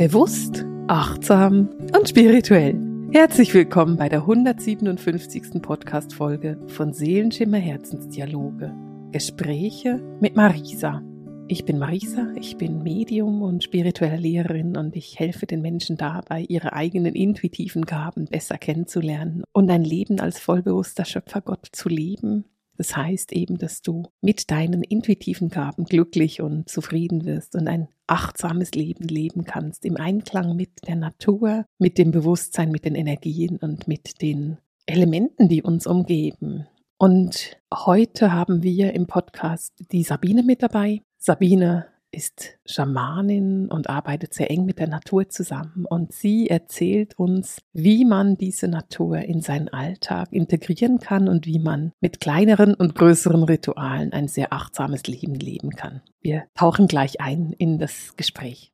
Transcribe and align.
Bewusst, 0.00 0.64
achtsam 0.88 1.68
und 1.94 2.08
spirituell. 2.08 2.74
Herzlich 3.12 3.52
willkommen 3.52 3.98
bei 3.98 4.08
der 4.08 4.20
157. 4.20 5.60
Podcast-Folge 5.60 6.58
von 6.68 6.94
Seelenschimmer 6.94 7.58
Herzensdialoge. 7.58 8.74
Gespräche 9.12 10.00
mit 10.18 10.36
Marisa. 10.36 11.02
Ich 11.48 11.66
bin 11.66 11.78
Marisa, 11.78 12.32
ich 12.34 12.56
bin 12.56 12.82
Medium 12.82 13.42
und 13.42 13.62
spirituelle 13.62 14.16
Lehrerin 14.16 14.78
und 14.78 14.96
ich 14.96 15.18
helfe 15.18 15.44
den 15.44 15.60
Menschen 15.60 15.98
dabei, 15.98 16.46
ihre 16.48 16.72
eigenen 16.72 17.14
intuitiven 17.14 17.84
Gaben 17.84 18.24
besser 18.24 18.56
kennenzulernen 18.56 19.44
und 19.52 19.70
ein 19.70 19.84
Leben 19.84 20.18
als 20.18 20.40
vollbewusster 20.40 21.04
Schöpfergott 21.04 21.68
zu 21.72 21.90
leben, 21.90 22.46
das 22.80 22.96
heißt 22.96 23.32
eben, 23.32 23.58
dass 23.58 23.82
du 23.82 24.04
mit 24.22 24.50
deinen 24.50 24.82
intuitiven 24.82 25.50
Gaben 25.50 25.84
glücklich 25.84 26.40
und 26.40 26.70
zufrieden 26.70 27.26
wirst 27.26 27.54
und 27.54 27.68
ein 27.68 27.88
achtsames 28.10 28.72
Leben 28.72 29.04
leben 29.04 29.44
kannst, 29.44 29.84
im 29.84 29.96
Einklang 29.96 30.56
mit 30.56 30.86
der 30.86 30.96
Natur, 30.96 31.64
mit 31.78 31.96
dem 31.96 32.10
Bewusstsein, 32.10 32.70
mit 32.70 32.84
den 32.84 32.94
Energien 32.94 33.56
und 33.58 33.86
mit 33.86 34.20
den 34.20 34.58
Elementen, 34.86 35.48
die 35.48 35.62
uns 35.62 35.86
umgeben. 35.86 36.66
Und 36.98 37.58
heute 37.72 38.32
haben 38.32 38.62
wir 38.62 38.92
im 38.92 39.06
Podcast 39.06 39.72
die 39.92 40.02
Sabine 40.02 40.42
mit 40.42 40.62
dabei. 40.62 41.02
Sabine 41.18 41.86
ist 42.12 42.58
Schamanin 42.66 43.68
und 43.68 43.88
arbeitet 43.88 44.34
sehr 44.34 44.50
eng 44.50 44.64
mit 44.64 44.78
der 44.78 44.88
Natur 44.88 45.28
zusammen. 45.28 45.84
Und 45.88 46.12
sie 46.12 46.48
erzählt 46.48 47.18
uns, 47.18 47.58
wie 47.72 48.04
man 48.04 48.36
diese 48.36 48.68
Natur 48.68 49.18
in 49.18 49.40
seinen 49.40 49.68
Alltag 49.68 50.32
integrieren 50.32 50.98
kann 50.98 51.28
und 51.28 51.46
wie 51.46 51.58
man 51.58 51.92
mit 52.00 52.20
kleineren 52.20 52.74
und 52.74 52.94
größeren 52.94 53.44
Ritualen 53.44 54.12
ein 54.12 54.28
sehr 54.28 54.52
achtsames 54.52 55.04
Leben 55.06 55.34
leben 55.34 55.70
kann. 55.70 56.02
Wir 56.20 56.44
tauchen 56.54 56.88
gleich 56.88 57.20
ein 57.20 57.52
in 57.52 57.78
das 57.78 58.16
Gespräch. 58.16 58.72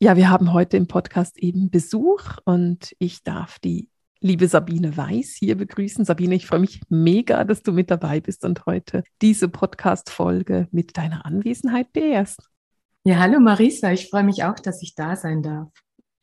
Ja, 0.00 0.16
wir 0.16 0.30
haben 0.30 0.52
heute 0.52 0.76
im 0.76 0.86
Podcast 0.86 1.38
eben 1.38 1.70
Besuch 1.70 2.38
und 2.44 2.94
ich 3.00 3.24
darf 3.24 3.58
die 3.58 3.88
liebe 4.20 4.48
Sabine 4.48 4.96
Weiß 4.96 5.36
hier 5.38 5.56
begrüßen. 5.56 6.04
Sabine, 6.04 6.34
ich 6.34 6.46
freue 6.46 6.60
mich 6.60 6.80
mega, 6.88 7.44
dass 7.44 7.62
du 7.62 7.72
mit 7.72 7.90
dabei 7.90 8.20
bist 8.20 8.44
und 8.44 8.66
heute 8.66 9.02
diese 9.22 9.48
Podcast-Folge 9.48 10.68
mit 10.70 10.96
deiner 10.96 11.26
Anwesenheit 11.26 11.92
beehrst. 11.92 12.48
Ja, 13.08 13.20
hallo 13.20 13.40
Marisa, 13.40 13.90
ich 13.90 14.10
freue 14.10 14.22
mich 14.22 14.44
auch, 14.44 14.56
dass 14.56 14.82
ich 14.82 14.94
da 14.94 15.16
sein 15.16 15.42
darf. 15.42 15.68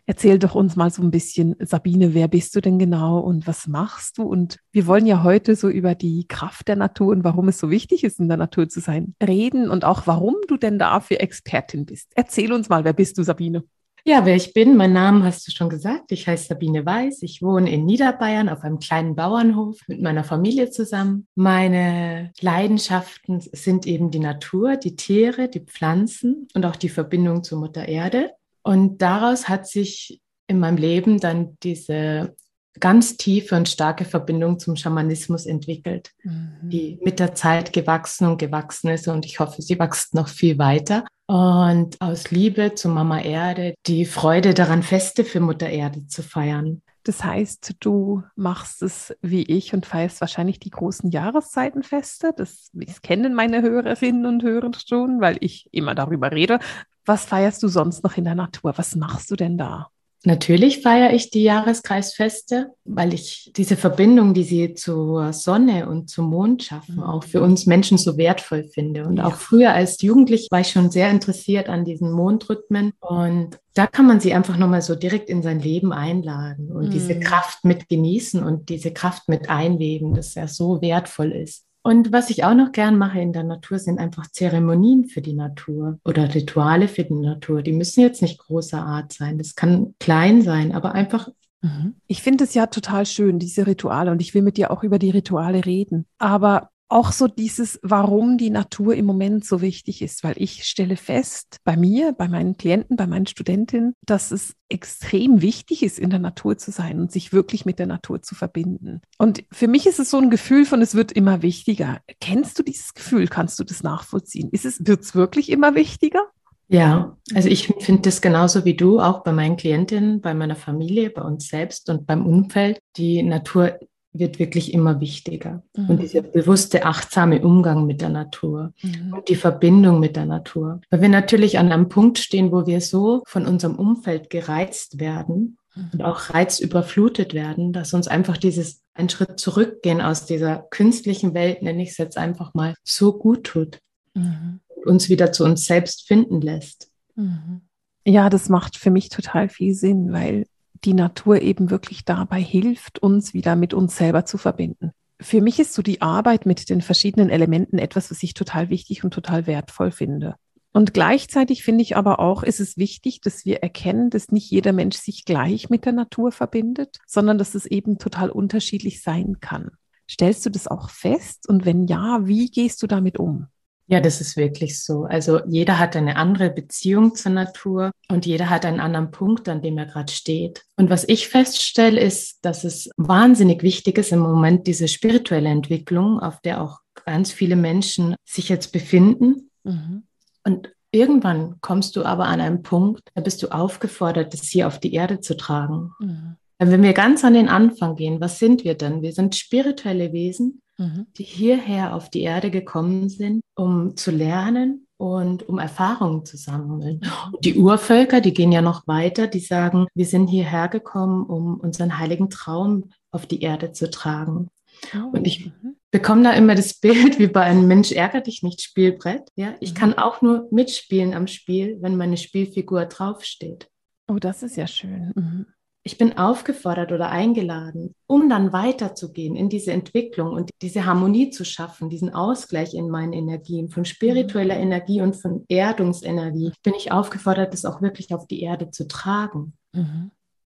Erzähl 0.06 0.38
doch 0.38 0.54
uns 0.54 0.76
mal 0.76 0.92
so 0.92 1.02
ein 1.02 1.10
bisschen, 1.10 1.56
Sabine, 1.58 2.14
wer 2.14 2.28
bist 2.28 2.56
du 2.56 2.62
denn 2.62 2.78
genau 2.78 3.18
und 3.18 3.48
was 3.48 3.66
machst 3.66 4.20
du? 4.20 4.22
Und 4.22 4.60
wir 4.72 4.86
wollen 4.86 5.08
ja 5.08 5.24
heute 5.24 5.56
so 5.56 5.68
über 5.68 5.96
die 5.96 6.28
Kraft 6.28 6.68
der 6.68 6.76
Natur 6.76 7.08
und 7.08 7.24
warum 7.24 7.48
es 7.48 7.58
so 7.58 7.72
wichtig 7.72 8.04
ist, 8.04 8.20
in 8.20 8.28
der 8.28 8.38
Natur 8.38 8.70
zu 8.70 8.82
sein, 8.82 9.16
reden 9.20 9.72
und 9.72 9.84
auch 9.84 10.06
warum 10.06 10.36
du 10.48 10.58
denn 10.58 10.78
dafür 10.78 11.22
Expertin 11.22 11.88
bist. 11.88 12.12
Erzähl 12.14 12.54
uns 12.54 12.70
mal, 12.70 12.84
wer 12.84 12.94
bist 12.94 13.18
du, 13.18 13.24
Sabine? 13.24 13.64
Ja, 14.08 14.24
wer 14.24 14.36
ich 14.36 14.54
bin, 14.54 14.78
mein 14.78 14.94
Name 14.94 15.24
hast 15.24 15.48
du 15.48 15.52
schon 15.52 15.68
gesagt. 15.68 16.12
Ich 16.12 16.28
heiße 16.28 16.46
Sabine 16.46 16.86
Weiß. 16.86 17.24
Ich 17.24 17.42
wohne 17.42 17.72
in 17.72 17.86
Niederbayern 17.86 18.50
auf 18.50 18.62
einem 18.62 18.78
kleinen 18.78 19.16
Bauernhof 19.16 19.80
mit 19.88 20.00
meiner 20.00 20.24
Familie 20.24 20.70
zusammen. 20.70 21.26
Meine 21.34 22.32
Leidenschaften 22.40 23.40
sind 23.40 23.88
eben 23.88 24.12
die 24.12 24.20
Natur, 24.20 24.78
die 24.78 24.96
Tiere, 24.96 25.50
die 25.50 25.62
Pflanzen 25.62 26.48
und 26.54 26.68
auch 26.68 26.76
die 26.76 26.90
Verbindung 26.90 27.44
zur 27.44 27.58
Mutter 27.58 27.88
Erde. 27.88 28.30
Und 28.62 29.02
daraus 29.02 29.50
hat 29.50 29.68
sich 29.68 30.22
in 30.46 30.60
meinem 30.60 30.78
Leben 30.78 31.20
dann 31.20 31.58
diese 31.64 32.36
ganz 32.80 33.18
tiefe 33.18 33.56
und 33.56 33.70
starke 33.70 34.06
Verbindung 34.06 34.60
zum 34.60 34.76
Schamanismus 34.76 35.46
entwickelt, 35.46 36.12
mhm. 36.24 36.58
die 36.64 37.00
mit 37.04 37.20
der 37.20 37.36
Zeit 37.36 37.74
gewachsen 37.74 38.28
und 38.28 38.38
gewachsen 38.38 38.90
ist 38.90 39.08
und 39.08 39.26
ich 39.26 39.40
hoffe, 39.40 39.62
sie 39.62 39.80
wächst 39.80 40.14
noch 40.14 40.28
viel 40.28 40.58
weiter. 40.58 41.06
Und 41.28 42.00
aus 42.02 42.30
Liebe 42.30 42.76
zu 42.76 42.88
Mama 42.88 43.20
Erde 43.20 43.74
die 43.88 44.06
Freude 44.06 44.54
daran, 44.54 44.84
Feste 44.84 45.24
für 45.24 45.40
Mutter 45.40 45.70
Erde 45.70 46.06
zu 46.08 46.22
feiern. 46.22 46.82
Das 47.04 47.24
heißt, 47.24 47.76
du 47.80 48.24
machst 48.36 48.82
es 48.82 49.16
wie 49.22 49.44
ich 49.44 49.74
und 49.74 49.86
feierst 49.86 50.22
wahrscheinlich 50.22 50.60
die 50.60 50.72
großen 50.72 51.12
Jahreszeitenfeste. 51.12 52.34
Das, 52.36 52.70
das 52.74 53.02
kennen 53.02 53.36
meine 53.36 53.62
Hörerinnen 53.62 54.26
und 54.26 54.44
Hörer 54.44 54.72
schon, 54.86 55.22
weil 55.22 55.38
ich 55.40 55.70
immer 55.72 55.94
darüber 55.94 56.32
rede. 56.32 56.60
Was 57.06 57.26
feierst 57.26 57.62
du 57.62 57.68
sonst 57.68 58.04
noch 58.04 58.18
in 58.18 58.24
der 58.24 58.34
Natur? 58.34 58.74
Was 58.78 58.96
machst 58.96 59.30
du 59.30 59.36
denn 59.36 59.58
da? 59.58 59.92
Natürlich 60.26 60.82
feiere 60.82 61.14
ich 61.14 61.30
die 61.30 61.44
Jahreskreisfeste, 61.44 62.72
weil 62.84 63.14
ich 63.14 63.52
diese 63.56 63.78
Verbindung, 63.78 64.34
die 64.34 64.44
sie 64.44 64.74
zur 64.74 65.34
Sonne 65.34 65.88
und 65.88 66.10
zum 66.10 66.30
Mond 66.30 66.64
schaffen, 66.64 67.00
auch 67.00 67.24
für 67.24 67.42
uns 67.42 67.68
Menschen 67.68 68.00
so 68.00 68.18
wertvoll 68.18 68.64
finde. 68.64 69.06
Und 69.06 69.20
auch 69.20 69.36
früher 69.36 69.74
als 69.74 70.02
Jugendlich 70.02 70.48
war 70.50 70.62
ich 70.62 70.70
schon 70.70 70.90
sehr 70.90 71.12
interessiert 71.12 71.70
an 71.70 71.86
diesen 71.86 72.12
Mondrhythmen. 72.12 72.94
Und 73.00 73.60
da 73.76 73.86
kann 73.86 74.08
man 74.08 74.20
sie 74.20 74.34
einfach 74.34 74.58
nochmal 74.58 74.82
so 74.82 74.96
direkt 74.96 75.30
in 75.30 75.44
sein 75.44 75.60
Leben 75.60 75.94
einladen 75.94 76.72
und 76.72 76.88
mhm. 76.88 76.92
diese 76.92 77.20
Kraft 77.20 77.64
mit 77.64 77.88
genießen 77.88 78.44
und 78.44 78.70
diese 78.70 78.92
Kraft 78.92 79.30
mit 79.30 79.50
einweben, 79.50 80.16
das 80.16 80.34
ja 80.34 80.48
so 80.48 80.82
wertvoll 80.82 81.32
ist. 81.32 81.66
Und 81.86 82.12
was 82.12 82.32
ich 82.32 82.44
auch 82.44 82.56
noch 82.56 82.72
gern 82.72 82.98
mache 82.98 83.20
in 83.20 83.32
der 83.32 83.44
Natur, 83.44 83.78
sind 83.78 84.00
einfach 84.00 84.26
Zeremonien 84.26 85.06
für 85.06 85.22
die 85.22 85.36
Natur 85.36 86.00
oder 86.04 86.34
Rituale 86.34 86.88
für 86.88 87.04
die 87.04 87.14
Natur. 87.14 87.62
Die 87.62 87.74
müssen 87.74 88.02
jetzt 88.02 88.24
nicht 88.24 88.40
großer 88.40 88.82
Art 88.82 89.14
sein. 89.14 89.38
Das 89.38 89.54
kann 89.54 89.94
klein 90.00 90.42
sein, 90.42 90.72
aber 90.72 90.94
einfach 90.94 91.30
mhm. 91.62 91.94
ich 92.08 92.24
finde 92.24 92.46
es 92.46 92.56
ja 92.56 92.66
total 92.66 93.06
schön, 93.06 93.38
diese 93.38 93.68
Rituale, 93.68 94.10
und 94.10 94.20
ich 94.20 94.34
will 94.34 94.42
mit 94.42 94.58
dir 94.58 94.72
auch 94.72 94.82
über 94.82 94.98
die 94.98 95.12
Rituale 95.12 95.64
reden. 95.64 96.08
Aber 96.18 96.72
auch 96.88 97.12
so 97.12 97.28
dieses, 97.28 97.80
warum 97.82 98.38
die 98.38 98.50
Natur 98.50 98.96
im 98.96 99.06
Moment 99.06 99.46
so 99.46 99.62
wichtig 99.62 100.02
ist, 100.02 100.24
weil 100.24 100.36
ich 100.38 100.64
stelle 100.66 100.98
fest, 100.98 101.58
bei 101.64 101.76
mir, 101.76 102.14
bei 102.14 102.28
meinen 102.28 102.58
Klienten, 102.58 102.96
bei 102.96 103.08
meinen 103.08 103.28
Studentinnen, 103.28 103.94
dass 104.06 104.32
es 104.32 104.56
extrem 104.70 105.42
wichtig 105.42 105.84
ist, 105.84 106.00
in 106.00 106.10
der 106.10 106.20
Natur 106.20 106.58
zu 106.58 106.72
sein 106.72 107.00
und 107.00 107.12
sich 107.12 107.34
wirklich 107.34 107.66
mit 107.66 107.80
der 107.80 107.88
Natur 107.88 108.22
zu 108.22 108.36
verbinden. 108.36 109.02
Und 109.18 109.44
für 109.52 109.68
mich 109.68 109.88
ist 109.88 110.00
es 110.00 110.12
so 110.12 110.18
ein 110.18 110.30
Gefühl 110.30 110.66
von, 110.66 110.82
es 110.82 110.96
wird 110.96 111.12
immer 111.12 111.42
wichtiger. 111.42 112.02
Kennst 112.20 112.60
du 112.60 112.64
dieses 112.64 112.94
Gefühl? 112.94 113.28
Kannst 113.28 113.60
du 113.60 113.64
das 113.64 113.84
nachvollziehen? 113.84 114.50
Ist 114.52 114.66
es, 114.66 114.86
wird 114.86 115.02
es 115.02 115.16
wirklich 115.16 115.50
immer 115.50 115.76
wichtiger? 115.76 116.22
Ja, 116.68 117.16
also 117.36 117.48
ich 117.48 117.68
finde 117.80 118.02
das 118.04 118.22
genauso 118.22 118.66
wie 118.66 118.76
du, 118.76 119.00
auch 119.00 119.24
bei 119.24 119.32
meinen 119.32 119.56
Klientinnen, 119.56 120.20
bei 120.22 120.34
meiner 120.34 120.56
Familie, 120.56 121.12
bei 121.12 121.22
uns 121.22 121.48
selbst 121.48 121.90
und 121.90 122.08
beim 122.08 122.26
Umfeld. 122.26 122.80
Die 122.98 123.22
Natur 123.22 123.78
wird 124.20 124.40
wirklich 124.40 124.74
immer 124.74 125.00
wichtiger. 125.00 125.64
Mhm. 125.76 125.90
Und 125.90 126.02
dieser 126.02 126.22
bewusste, 126.22 126.86
achtsame 126.86 127.42
Umgang 127.42 127.86
mit 127.86 128.02
der 128.02 128.10
Natur 128.10 128.74
mhm. 128.82 129.14
und 129.14 129.30
die 129.30 129.36
Verbindung 129.36 130.00
mit 130.00 130.16
der 130.16 130.26
Natur. 130.26 130.82
Weil 130.90 131.02
wir 131.02 131.10
natürlich 131.10 131.60
an 131.60 131.72
einem 131.72 131.90
Punkt 131.90 132.18
stehen, 132.18 132.52
wo 132.52 132.66
wir 132.66 132.82
so 132.82 133.24
von 133.28 133.46
unserem 133.46 133.76
Umfeld 133.76 134.30
gereizt 134.30 135.00
werden 135.00 135.58
mhm. 135.76 135.90
und 135.94 136.04
auch 136.04 136.34
reizüberflutet 136.34 137.34
werden, 137.34 137.74
dass 137.74 137.94
uns 137.94 138.08
einfach 138.08 138.38
dieses 138.38 138.82
ein 138.94 139.10
Schritt 139.10 139.40
zurückgehen 139.40 140.02
aus 140.02 140.26
dieser 140.26 140.66
künstlichen 140.70 141.34
Welt, 141.34 141.62
nenne 141.62 141.84
ich 141.84 141.90
es 141.90 141.98
jetzt 141.98 142.18
einfach 142.18 142.54
mal, 142.54 142.76
so 142.84 143.18
gut 143.18 143.44
tut. 143.44 143.80
Mhm. 144.14 144.62
Und 144.76 144.86
uns 144.86 145.10
wieder 145.10 145.32
zu 145.32 145.44
uns 145.44 145.66
selbst 145.66 146.08
finden 146.08 146.42
lässt. 146.42 146.90
Mhm. 147.16 147.62
Ja, 148.06 148.30
das 148.30 148.50
macht 148.50 148.78
für 148.78 148.92
mich 148.92 149.10
total 149.10 149.50
viel 149.50 149.74
Sinn, 149.74 150.14
weil 150.14 150.46
die 150.86 150.94
Natur 150.94 151.42
eben 151.42 151.70
wirklich 151.70 152.06
dabei 152.06 152.42
hilft, 152.42 153.00
uns 153.00 153.34
wieder 153.34 153.56
mit 153.56 153.74
uns 153.74 153.98
selber 153.98 154.26
zu 154.26 154.38
verbinden. 154.38 154.92
Für 155.20 155.42
mich 155.42 155.60
ist 155.60 155.74
so 155.74 155.82
die 155.82 156.02
Arbeit 156.02 156.46
mit 156.46 156.70
den 156.70 156.82
verschiedenen 156.82 157.30
Elementen 157.30 157.78
etwas, 157.78 158.12
was 158.12 158.22
ich 158.22 158.34
total 158.34 158.70
wichtig 158.70 159.04
und 159.04 159.14
total 159.14 159.48
wertvoll 159.48 159.92
finde. 159.92 160.36
Und 160.74 160.94
gleichzeitig 160.94 161.64
finde 161.64 161.84
ich 161.84 161.96
aber 161.96 162.20
auch, 162.20 162.44
ist 162.44 162.60
es 162.60 162.76
wichtig, 162.76 163.22
dass 163.22 163.46
wir 163.46 163.64
erkennen, 163.64 164.10
dass 164.10 164.32
nicht 164.32 164.52
jeder 164.52 164.74
Mensch 164.74 164.98
sich 164.98 165.24
gleich 165.24 165.70
mit 165.70 165.86
der 165.86 165.94
Natur 165.94 166.34
verbindet, 166.34 166.98
sondern 167.08 167.38
dass 167.38 167.56
es 167.56 167.66
eben 167.66 167.98
total 167.98 168.30
unterschiedlich 168.30 169.02
sein 169.02 169.38
kann. 169.40 169.72
Stellst 170.10 170.46
du 170.46 170.50
das 170.50 170.68
auch 170.68 170.90
fest? 170.90 171.48
Und 171.48 171.66
wenn 171.66 171.88
ja, 171.88 172.28
wie 172.28 172.52
gehst 172.52 172.84
du 172.84 172.88
damit 172.88 173.18
um? 173.18 173.48
Ja, 173.88 174.00
das 174.00 174.20
ist 174.20 174.36
wirklich 174.36 174.84
so. 174.84 175.04
Also 175.04 175.42
jeder 175.46 175.78
hat 175.78 175.96
eine 175.96 176.16
andere 176.16 176.50
Beziehung 176.50 177.14
zur 177.14 177.32
Natur 177.32 177.92
und 178.10 178.26
jeder 178.26 178.50
hat 178.50 178.66
einen 178.66 178.80
anderen 178.80 179.12
Punkt, 179.12 179.48
an 179.48 179.62
dem 179.62 179.78
er 179.78 179.86
gerade 179.86 180.12
steht. 180.12 180.66
Und 180.76 180.90
was 180.90 181.08
ich 181.08 181.28
feststelle, 181.28 182.00
ist, 182.02 182.40
dass 182.44 182.64
es 182.64 182.90
wahnsinnig 182.98 183.62
wichtig 183.62 183.98
ist 184.00 184.12
im 184.12 184.20
Moment 184.20 184.66
diese 184.66 184.88
spirituelle 184.88 185.50
Entwicklung, 185.50 186.20
auf 186.20 186.42
der 186.42 186.62
auch 186.62 186.80
ganz 187.06 187.32
viele 187.32 187.56
Menschen 187.56 188.16
sich 188.26 188.50
jetzt 188.50 188.72
befinden. 188.72 189.52
Mhm. 189.64 190.04
Und 190.44 190.72
irgendwann 190.92 191.58
kommst 191.62 191.96
du 191.96 192.06
aber 192.06 192.26
an 192.26 192.42
einen 192.42 192.64
Punkt, 192.64 193.10
da 193.14 193.22
bist 193.22 193.44
du 193.44 193.50
aufgefordert, 193.50 194.34
das 194.34 194.44
hier 194.44 194.68
auf 194.68 194.80
die 194.80 194.94
Erde 194.94 195.20
zu 195.20 195.38
tragen. 195.38 195.92
Mhm. 196.00 196.38
Wenn 196.58 196.84
wir 196.84 196.94
ganz 196.94 197.24
an 197.24 197.34
den 197.34 197.50
Anfang 197.50 197.96
gehen, 197.96 198.22
was 198.22 198.40
sind 198.40 198.64
wir 198.64 198.76
denn? 198.76 199.02
Wir 199.02 199.12
sind 199.12 199.36
spirituelle 199.36 200.14
Wesen, 200.14 200.62
mhm. 200.78 201.08
die 201.18 201.24
hierher 201.24 201.94
auf 201.96 202.10
die 202.10 202.22
Erde 202.22 202.50
gekommen 202.50 203.10
sind, 203.10 203.42
um 203.56 203.98
zu 203.98 204.12
lernen 204.12 204.88
und 204.98 205.48
um 205.50 205.60
Erfahrungen 205.60 206.26
zu 206.26 206.38
sammeln. 206.38 207.02
Und 207.32 207.44
die 207.44 207.56
Urvölker, 207.56 208.22
die 208.22 208.34
gehen 208.34 208.52
ja 208.52 208.62
noch 208.62 208.88
weiter, 208.88 209.28
die 209.28 209.40
sagen, 209.40 209.88
wir 209.94 210.06
sind 210.06 210.28
hierher 210.28 210.70
gekommen, 210.70 211.26
um 211.26 211.60
unseren 211.60 212.00
heiligen 212.00 212.30
Traum 212.30 212.90
auf 213.12 213.26
die 213.26 213.42
Erde 213.42 213.74
zu 213.74 213.90
tragen. 213.90 214.50
Oh. 214.94 215.10
Und 215.18 215.28
ich 215.28 215.46
mhm. 215.46 215.76
bekomme 215.92 216.24
da 216.24 216.32
immer 216.34 216.56
das 216.56 216.76
Bild 216.76 217.20
wie 217.20 217.28
bei 217.28 217.42
einem 217.42 217.68
Mensch 217.68 217.92
ärger 217.92 218.22
dich 218.22 218.44
nicht 218.44 218.62
Spielbrett. 218.62 219.30
Ja, 219.36 219.56
ich 219.60 219.74
mhm. 219.74 219.78
kann 219.78 219.94
auch 219.98 220.22
nur 220.22 220.48
mitspielen 220.52 221.14
am 221.14 221.28
Spiel, 221.28 221.78
wenn 221.82 221.98
meine 221.98 222.18
Spielfigur 222.18 222.86
draufsteht. 222.86 223.70
Oh, 224.08 224.20
das 224.20 224.44
ist 224.44 224.56
ja 224.56 224.68
schön. 224.68 225.12
Mhm. 225.16 225.46
Ich 225.88 226.00
bin 226.00 226.18
aufgefordert 226.18 226.92
oder 226.92 227.12
eingeladen, 227.12 227.94
um 228.08 228.28
dann 228.28 228.52
weiterzugehen 228.52 229.36
in 229.36 229.50
diese 229.50 229.72
Entwicklung 229.72 230.30
und 230.30 230.50
diese 230.64 230.88
Harmonie 230.88 231.30
zu 231.30 231.46
schaffen, 231.46 231.92
diesen 231.92 232.12
Ausgleich 232.12 232.74
in 232.74 232.90
meinen 232.90 233.14
Energien, 233.14 233.70
von 233.70 233.86
spiritueller 233.86 234.58
Energie 234.58 235.02
und 235.02 235.16
von 235.16 235.46
Erdungsenergie, 235.48 236.52
bin 236.64 236.74
ich 236.74 236.92
aufgefordert, 236.92 237.54
das 237.54 237.66
auch 237.66 237.84
wirklich 237.84 238.16
auf 238.16 238.26
die 238.26 238.42
Erde 238.42 238.72
zu 238.72 238.88
tragen. 238.88 239.54
Mhm. 239.74 240.10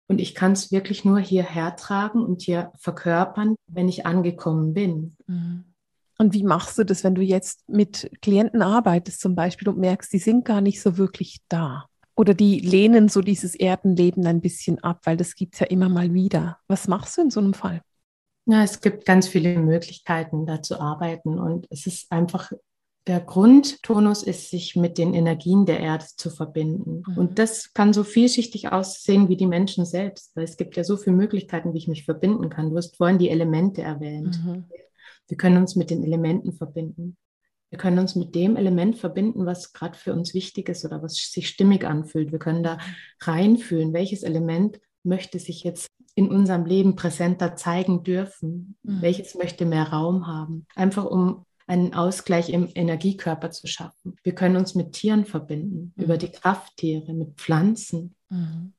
Und 0.07 0.21
ich 0.21 0.35
kann 0.35 0.51
es 0.51 0.71
wirklich 0.71 1.03
nur 1.03 1.17
hierher 1.17 1.75
tragen 1.77 2.23
und 2.23 2.43
hier 2.43 2.71
verkörpern, 2.77 3.55
wenn 3.65 3.89
ich 3.89 4.05
angekommen 4.05 4.75
bin. 4.75 5.17
Mhm. 5.25 5.63
Und 6.19 6.35
wie 6.35 6.43
machst 6.43 6.77
du 6.77 6.83
das, 6.83 7.03
wenn 7.03 7.15
du 7.15 7.23
jetzt 7.23 7.67
mit 7.67 8.11
Klienten 8.21 8.61
arbeitest 8.61 9.19
zum 9.19 9.33
Beispiel 9.33 9.67
und 9.67 9.79
merkst, 9.79 10.13
die 10.13 10.19
sind 10.19 10.45
gar 10.45 10.61
nicht 10.61 10.79
so 10.79 10.97
wirklich 10.97 11.39
da? 11.49 11.87
Oder 12.15 12.33
die 12.33 12.59
lehnen 12.59 13.09
so 13.09 13.21
dieses 13.21 13.55
Erdenleben 13.55 14.25
ein 14.27 14.41
bisschen 14.41 14.83
ab, 14.83 15.01
weil 15.05 15.17
das 15.17 15.35
gibt 15.35 15.55
es 15.55 15.61
ja 15.61 15.67
immer 15.67 15.89
mal 15.89 16.13
wieder. 16.13 16.59
Was 16.67 16.87
machst 16.87 17.17
du 17.17 17.21
in 17.21 17.31
so 17.31 17.39
einem 17.39 17.53
Fall? 17.53 17.81
Ja, 18.45 18.63
es 18.63 18.81
gibt 18.81 19.05
ganz 19.05 19.27
viele 19.27 19.57
Möglichkeiten, 19.57 20.45
da 20.45 20.61
zu 20.61 20.79
arbeiten. 20.79 21.39
Und 21.39 21.65
es 21.69 21.87
ist 21.87 22.11
einfach, 22.11 22.51
der 23.07 23.19
Grundtonus 23.19 24.21
ist, 24.21 24.49
sich 24.49 24.75
mit 24.75 24.97
den 24.97 25.13
Energien 25.13 25.65
der 25.65 25.79
Erde 25.79 26.05
zu 26.15 26.29
verbinden. 26.29 27.03
Mhm. 27.07 27.17
Und 27.17 27.39
das 27.39 27.73
kann 27.73 27.93
so 27.93 28.03
vielschichtig 28.03 28.71
aussehen 28.71 29.29
wie 29.29 29.37
die 29.37 29.47
Menschen 29.47 29.85
selbst, 29.85 30.35
weil 30.35 30.43
es 30.43 30.57
gibt 30.57 30.75
ja 30.75 30.83
so 30.83 30.97
viele 30.97 31.15
Möglichkeiten, 31.15 31.73
wie 31.73 31.79
ich 31.79 31.87
mich 31.87 32.05
verbinden 32.05 32.49
kann. 32.49 32.69
Du 32.69 32.77
hast 32.77 32.97
vorhin 32.97 33.17
die 33.17 33.29
Elemente 33.29 33.81
erwähnt. 33.81 34.39
Mhm. 34.45 34.65
Wir 35.27 35.37
können 35.37 35.57
uns 35.57 35.75
mit 35.75 35.89
den 35.89 36.03
Elementen 36.03 36.53
verbinden. 36.53 37.17
Wir 37.73 37.79
können 37.79 37.97
uns 37.97 38.15
mit 38.15 38.35
dem 38.35 38.55
Element 38.55 38.99
verbinden, 38.99 39.47
was 39.47 39.73
gerade 39.73 39.97
für 39.97 40.13
uns 40.13 40.35
wichtig 40.35 40.69
ist 40.69 40.85
oder 40.85 41.01
was 41.01 41.15
sich 41.15 41.49
stimmig 41.49 41.85
anfühlt. 41.85 42.31
Wir 42.31 42.37
können 42.37 42.61
da 42.61 42.77
reinfühlen, 43.21 43.93
welches 43.93 44.21
Element 44.21 44.79
möchte 45.01 45.39
sich 45.39 45.63
jetzt 45.63 45.87
in 46.13 46.29
unserem 46.29 46.65
Leben 46.65 46.95
präsenter 46.95 47.55
zeigen 47.55 48.03
dürfen, 48.03 48.77
mhm. 48.83 49.01
welches 49.01 49.33
möchte 49.33 49.65
mehr 49.65 49.89
Raum 49.89 50.27
haben. 50.27 50.67
Einfach 50.75 51.05
um 51.05 51.47
einen 51.65 51.95
Ausgleich 51.95 52.49
im 52.49 52.69
Energiekörper 52.75 53.49
zu 53.49 53.65
schaffen. 53.65 54.17
Wir 54.21 54.35
können 54.35 54.57
uns 54.57 54.75
mit 54.75 54.91
Tieren 54.91 55.25
verbinden, 55.25 55.93
mhm. 55.95 56.03
über 56.03 56.17
die 56.17 56.29
Krafttiere, 56.29 57.11
mit 57.11 57.37
Pflanzen. 57.37 58.13
Mhm. 58.29 58.73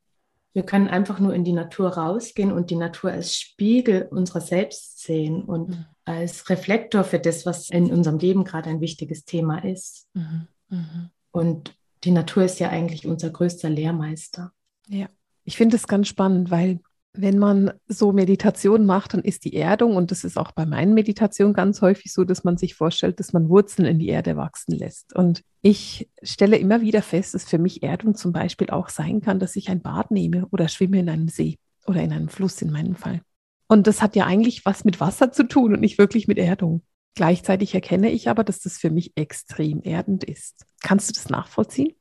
Wir 0.54 0.62
können 0.62 0.88
einfach 0.88 1.18
nur 1.18 1.34
in 1.34 1.44
die 1.44 1.52
Natur 1.52 1.90
rausgehen 1.94 2.52
und 2.52 2.70
die 2.70 2.76
Natur 2.76 3.10
als 3.10 3.36
Spiegel 3.36 4.08
unserer 4.10 4.40
selbst 4.40 5.00
sehen 5.00 5.44
und 5.44 5.70
mhm. 5.70 5.84
als 6.04 6.48
Reflektor 6.48 7.04
für 7.04 7.18
das, 7.18 7.44
was 7.44 7.70
in 7.70 7.92
unserem 7.92 8.18
Leben 8.18 8.44
gerade 8.44 8.70
ein 8.70 8.80
wichtiges 8.80 9.24
Thema 9.24 9.58
ist. 9.58 10.08
Mhm. 10.14 10.46
Mhm. 10.68 11.10
Und 11.32 11.76
die 12.04 12.12
Natur 12.12 12.44
ist 12.44 12.60
ja 12.60 12.70
eigentlich 12.70 13.06
unser 13.06 13.30
größter 13.30 13.68
Lehrmeister. 13.68 14.52
Ja, 14.88 15.08
ich 15.44 15.56
finde 15.56 15.76
es 15.76 15.86
ganz 15.86 16.08
spannend, 16.08 16.50
weil 16.50 16.80
wenn 17.16 17.38
man 17.38 17.72
so 17.86 18.12
Meditation 18.12 18.86
macht, 18.86 19.14
dann 19.14 19.22
ist 19.22 19.44
die 19.44 19.54
Erdung, 19.54 19.96
und 19.96 20.10
das 20.10 20.24
ist 20.24 20.36
auch 20.36 20.52
bei 20.52 20.66
meinen 20.66 20.94
Meditationen 20.94 21.54
ganz 21.54 21.80
häufig 21.80 22.12
so, 22.12 22.24
dass 22.24 22.42
man 22.42 22.56
sich 22.56 22.74
vorstellt, 22.74 23.20
dass 23.20 23.32
man 23.32 23.48
Wurzeln 23.48 23.86
in 23.86 23.98
die 23.98 24.08
Erde 24.08 24.36
wachsen 24.36 24.76
lässt. 24.76 25.14
Und 25.14 25.42
ich 25.62 26.10
stelle 26.22 26.58
immer 26.58 26.80
wieder 26.80 27.02
fest, 27.02 27.34
dass 27.34 27.44
für 27.44 27.58
mich 27.58 27.82
Erdung 27.82 28.16
zum 28.16 28.32
Beispiel 28.32 28.70
auch 28.70 28.88
sein 28.88 29.20
kann, 29.20 29.38
dass 29.38 29.56
ich 29.56 29.68
ein 29.68 29.80
Bad 29.80 30.10
nehme 30.10 30.46
oder 30.50 30.68
schwimme 30.68 30.98
in 30.98 31.08
einem 31.08 31.28
See 31.28 31.56
oder 31.86 32.02
in 32.02 32.12
einem 32.12 32.28
Fluss 32.28 32.60
in 32.62 32.72
meinem 32.72 32.96
Fall. 32.96 33.20
Und 33.68 33.86
das 33.86 34.02
hat 34.02 34.16
ja 34.16 34.26
eigentlich 34.26 34.66
was 34.66 34.84
mit 34.84 35.00
Wasser 35.00 35.32
zu 35.32 35.46
tun 35.46 35.72
und 35.72 35.80
nicht 35.80 35.98
wirklich 35.98 36.26
mit 36.26 36.38
Erdung. 36.38 36.82
Gleichzeitig 37.14 37.74
erkenne 37.74 38.10
ich 38.10 38.28
aber, 38.28 38.42
dass 38.42 38.60
das 38.60 38.76
für 38.76 38.90
mich 38.90 39.12
extrem 39.16 39.82
erdend 39.82 40.24
ist. 40.24 40.66
Kannst 40.82 41.08
du 41.08 41.14
das 41.14 41.30
nachvollziehen? 41.30 41.94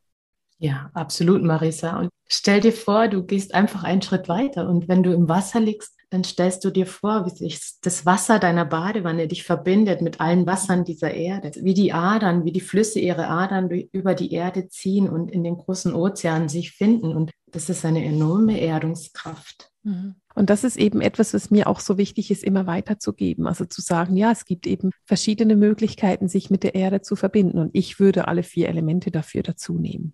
Ja, 0.64 0.90
absolut, 0.94 1.44
Marisa. 1.44 2.00
Und 2.00 2.10
stell 2.26 2.62
dir 2.62 2.72
vor, 2.72 3.10
du 3.10 3.24
gehst 3.24 3.54
einfach 3.54 3.84
einen 3.84 4.02
Schritt 4.02 4.30
weiter 4.30 4.70
und 4.70 4.88
wenn 4.88 5.04
du 5.04 5.12
im 5.12 5.28
Wasser 5.28 5.60
liegst, 5.60 5.94
dann 6.10 6.24
stellst 6.24 6.64
du 6.64 6.70
dir 6.70 6.86
vor, 6.86 7.26
wie 7.26 7.32
sich 7.32 7.60
das 7.82 8.06
Wasser 8.06 8.40
deiner 8.40 8.64
Badewanne 8.64 9.28
dich 9.28 9.44
verbindet 9.44 10.02
mit 10.02 10.22
allen 10.22 10.46
Wassern 10.46 10.86
dieser 10.86 11.14
Erde, 11.14 11.52
wie 11.62 11.74
die 11.74 11.92
Adern, 11.92 12.46
wie 12.46 12.54
die 12.54 12.62
Flüsse 12.62 13.02
ihre 13.02 13.28
Adern 13.28 13.70
über 13.92 14.16
die 14.16 14.32
Erde 14.32 14.70
ziehen 14.70 15.10
und 15.10 15.32
in 15.32 15.44
den 15.44 15.58
großen 15.58 15.94
Ozeanen 15.94 16.48
sich 16.48 16.72
finden. 16.72 17.14
Und 17.14 17.32
das 17.52 17.68
ist 17.68 17.84
eine 17.84 18.06
enorme 18.06 18.58
Erdungskraft. 18.62 19.70
Mhm. 19.84 20.16
Und 20.34 20.50
das 20.50 20.64
ist 20.64 20.78
eben 20.78 21.02
etwas, 21.02 21.34
was 21.34 21.52
mir 21.52 21.68
auch 21.68 21.82
so 21.82 21.98
wichtig 21.98 22.32
ist, 22.32 22.46
immer 22.46 22.68
weiterzugeben. 22.68 23.48
Also 23.48 23.66
zu 23.66 23.82
sagen, 23.82 24.16
ja, 24.16 24.32
es 24.32 24.46
gibt 24.46 24.66
eben 24.66 24.92
verschiedene 25.04 25.58
Möglichkeiten, 25.58 26.30
sich 26.30 26.50
mit 26.50 26.64
der 26.64 26.74
Erde 26.74 27.02
zu 27.02 27.18
verbinden. 27.18 27.60
Und 27.60 27.72
ich 27.74 28.00
würde 28.00 28.30
alle 28.30 28.44
vier 28.44 28.70
Elemente 28.70 29.12
dafür 29.12 29.44
dazu 29.44 29.78
nehmen. 29.78 30.14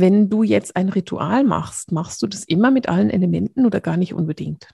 Wenn 0.00 0.30
du 0.30 0.44
jetzt 0.44 0.76
ein 0.76 0.90
Ritual 0.90 1.42
machst, 1.42 1.90
machst 1.90 2.22
du 2.22 2.28
das 2.28 2.44
immer 2.44 2.70
mit 2.70 2.88
allen 2.88 3.10
Elementen 3.10 3.66
oder 3.66 3.80
gar 3.80 3.96
nicht 3.96 4.14
unbedingt? 4.14 4.68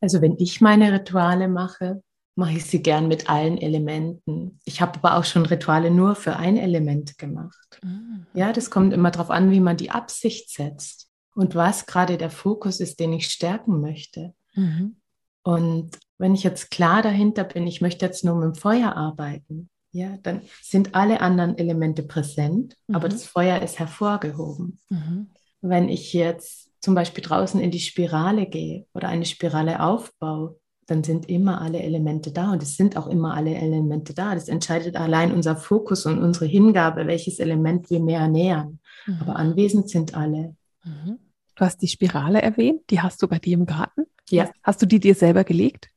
Also 0.00 0.20
wenn 0.20 0.36
ich 0.36 0.60
meine 0.60 0.92
Rituale 0.92 1.48
mache, 1.48 2.02
mache 2.34 2.52
ich 2.52 2.66
sie 2.66 2.82
gern 2.82 3.08
mit 3.08 3.30
allen 3.30 3.56
Elementen. 3.56 4.60
Ich 4.66 4.82
habe 4.82 4.98
aber 4.98 5.16
auch 5.16 5.24
schon 5.24 5.46
Rituale 5.46 5.90
nur 5.90 6.14
für 6.14 6.36
ein 6.36 6.58
Element 6.58 7.16
gemacht. 7.16 7.80
Mhm. 7.82 8.26
Ja, 8.34 8.52
das 8.52 8.70
kommt 8.70 8.92
immer 8.92 9.10
darauf 9.10 9.30
an, 9.30 9.50
wie 9.50 9.60
man 9.60 9.78
die 9.78 9.90
Absicht 9.90 10.50
setzt 10.50 11.08
und 11.34 11.54
was 11.54 11.86
gerade 11.86 12.18
der 12.18 12.30
Fokus 12.30 12.78
ist, 12.80 13.00
den 13.00 13.14
ich 13.14 13.30
stärken 13.30 13.80
möchte. 13.80 14.34
Mhm. 14.54 14.96
Und 15.44 15.98
wenn 16.18 16.34
ich 16.34 16.42
jetzt 16.42 16.70
klar 16.70 17.00
dahinter 17.00 17.44
bin, 17.44 17.66
ich 17.66 17.80
möchte 17.80 18.04
jetzt 18.04 18.22
nur 18.22 18.34
mit 18.34 18.44
dem 18.44 18.54
Feuer 18.54 18.94
arbeiten, 18.94 19.70
ja, 19.98 20.16
dann 20.22 20.42
sind 20.62 20.94
alle 20.94 21.20
anderen 21.20 21.58
Elemente 21.58 22.02
präsent, 22.02 22.76
mhm. 22.86 22.94
aber 22.94 23.08
das 23.08 23.24
Feuer 23.24 23.60
ist 23.60 23.78
hervorgehoben. 23.78 24.78
Mhm. 24.88 25.30
Wenn 25.60 25.88
ich 25.88 26.12
jetzt 26.12 26.70
zum 26.80 26.94
Beispiel 26.94 27.24
draußen 27.24 27.60
in 27.60 27.70
die 27.70 27.80
Spirale 27.80 28.46
gehe 28.46 28.86
oder 28.94 29.08
eine 29.08 29.26
Spirale 29.26 29.82
aufbaue, 29.82 30.56
dann 30.86 31.04
sind 31.04 31.28
immer 31.28 31.60
alle 31.60 31.80
Elemente 31.80 32.30
da 32.30 32.52
und 32.52 32.62
es 32.62 32.76
sind 32.76 32.96
auch 32.96 33.08
immer 33.08 33.34
alle 33.34 33.54
Elemente 33.54 34.14
da. 34.14 34.34
Das 34.34 34.48
entscheidet 34.48 34.96
allein 34.96 35.32
unser 35.32 35.56
Fokus 35.56 36.06
und 36.06 36.18
unsere 36.18 36.46
Hingabe, 36.46 37.06
welches 37.06 37.40
Element 37.40 37.90
wir 37.90 38.00
mehr 38.00 38.26
nähern. 38.28 38.78
Mhm. 39.06 39.18
Aber 39.20 39.36
anwesend 39.36 39.90
sind 39.90 40.14
alle. 40.14 40.56
Mhm. 40.84 41.18
Du 41.56 41.64
hast 41.64 41.82
die 41.82 41.88
Spirale 41.88 42.40
erwähnt, 42.40 42.82
die 42.88 43.00
hast 43.00 43.20
du 43.20 43.28
bei 43.28 43.38
dir 43.38 43.54
im 43.54 43.66
Garten. 43.66 44.06
Ja. 44.30 44.48
Hast 44.62 44.80
du 44.80 44.86
die 44.86 45.00
dir 45.00 45.14
selber 45.14 45.44
gelegt? 45.44 45.88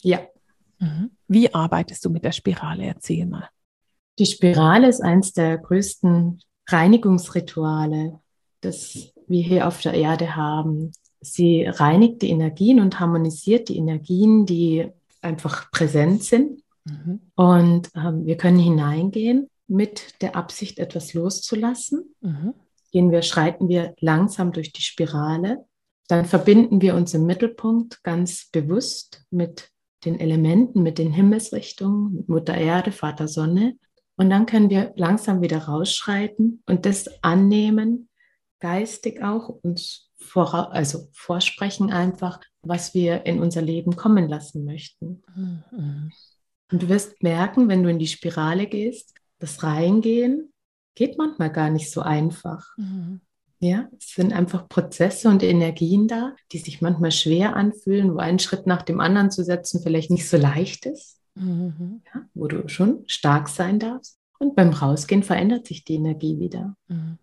Ja. 0.00 0.20
Mhm. 0.78 1.10
Wie 1.28 1.52
arbeitest 1.54 2.04
du 2.04 2.10
mit 2.10 2.24
der 2.24 2.32
Spirale? 2.32 2.86
Erzähl 2.86 3.26
mal. 3.26 3.48
Die 4.18 4.26
Spirale 4.26 4.88
ist 4.88 5.00
eines 5.00 5.32
der 5.32 5.58
größten 5.58 6.40
Reinigungsrituale, 6.66 8.18
das 8.60 9.12
wir 9.28 9.42
hier 9.42 9.68
auf 9.68 9.80
der 9.80 9.94
Erde 9.94 10.34
haben. 10.34 10.92
Sie 11.20 11.64
reinigt 11.64 12.22
die 12.22 12.30
Energien 12.30 12.80
und 12.80 12.98
harmonisiert 12.98 13.68
die 13.68 13.76
Energien, 13.76 14.46
die 14.46 14.88
einfach 15.20 15.70
präsent 15.70 16.24
sind. 16.24 16.62
Mhm. 16.84 17.20
Und 17.34 17.90
ähm, 17.94 18.26
wir 18.26 18.36
können 18.36 18.58
hineingehen 18.58 19.48
mit 19.66 20.20
der 20.22 20.34
Absicht, 20.34 20.78
etwas 20.78 21.14
loszulassen. 21.14 22.14
Mhm. 22.20 22.54
Gehen 22.90 23.10
wir, 23.10 23.22
schreiten 23.22 23.68
wir 23.68 23.94
langsam 24.00 24.52
durch 24.52 24.72
die 24.72 24.82
Spirale. 24.82 25.66
Dann 26.08 26.24
verbinden 26.24 26.80
wir 26.80 26.94
uns 26.94 27.12
im 27.12 27.26
Mittelpunkt 27.26 28.02
ganz 28.02 28.48
bewusst 28.50 29.26
mit 29.30 29.70
den 30.04 30.20
Elementen, 30.20 30.82
mit 30.82 30.98
den 30.98 31.12
Himmelsrichtungen, 31.12 32.14
mit 32.14 32.28
Mutter 32.28 32.56
Erde, 32.56 32.92
Vater 32.92 33.28
Sonne. 33.28 33.76
Und 34.16 34.30
dann 34.30 34.46
können 34.46 34.70
wir 34.70 34.92
langsam 34.96 35.42
wieder 35.42 35.58
rausschreiten 35.58 36.62
und 36.66 36.86
das 36.86 37.22
annehmen, 37.22 38.08
geistig 38.60 39.22
auch 39.22 39.48
uns 39.48 40.10
vor, 40.18 40.72
also 40.72 41.08
vorsprechen 41.12 41.90
einfach, 41.90 42.40
was 42.62 42.94
wir 42.94 43.26
in 43.26 43.40
unser 43.40 43.62
Leben 43.62 43.94
kommen 43.96 44.28
lassen 44.28 44.64
möchten. 44.64 45.22
Mhm. 45.34 46.12
Und 46.70 46.82
du 46.82 46.88
wirst 46.88 47.22
merken, 47.22 47.68
wenn 47.68 47.82
du 47.82 47.90
in 47.90 47.98
die 47.98 48.08
Spirale 48.08 48.66
gehst, 48.66 49.14
das 49.38 49.62
Reingehen 49.62 50.52
geht 50.94 51.16
manchmal 51.16 51.50
gar 51.52 51.70
nicht 51.70 51.90
so 51.90 52.00
einfach. 52.00 52.66
Mhm. 52.76 53.20
Ja, 53.60 53.88
es 53.98 54.14
sind 54.14 54.32
einfach 54.32 54.68
Prozesse 54.68 55.28
und 55.28 55.42
Energien 55.42 56.06
da, 56.06 56.34
die 56.52 56.58
sich 56.58 56.80
manchmal 56.80 57.10
schwer 57.10 57.56
anfühlen, 57.56 58.14
wo 58.14 58.18
ein 58.18 58.38
Schritt 58.38 58.66
nach 58.66 58.82
dem 58.82 59.00
anderen 59.00 59.32
zu 59.32 59.42
setzen 59.42 59.82
vielleicht 59.82 60.10
nicht 60.10 60.28
so 60.28 60.36
leicht 60.36 60.86
ist, 60.86 61.18
mhm. 61.34 62.02
ja, 62.14 62.22
wo 62.34 62.46
du 62.46 62.68
schon 62.68 63.02
stark 63.06 63.48
sein 63.48 63.80
darfst. 63.80 64.16
Und 64.38 64.54
beim 64.54 64.70
Rausgehen 64.70 65.24
verändert 65.24 65.66
sich 65.66 65.82
die 65.82 65.96
Energie 65.96 66.38
wieder. 66.38 66.76
Mhm. 66.86 67.18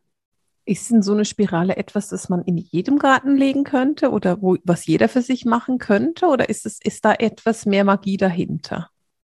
Ist 0.66 0.90
denn 0.90 1.04
so 1.04 1.14
eine 1.14 1.26
Spirale 1.26 1.78
etwas, 1.78 2.10
das 2.10 2.28
man 2.28 2.42
in 2.42 2.58
jedem 2.58 2.98
Garten 2.98 3.38
legen 3.38 3.64
könnte 3.64 4.10
oder 4.10 4.42
wo, 4.42 4.58
was 4.64 4.88
jeder 4.88 5.08
für 5.08 5.22
sich 5.22 5.46
machen 5.46 5.78
könnte? 5.78 6.26
Oder 6.26 6.50
ist, 6.50 6.66
es, 6.66 6.80
ist 6.84 7.06
da 7.06 7.14
etwas 7.14 7.66
mehr 7.66 7.86
Magie 7.86 8.18
dahinter? 8.18 8.90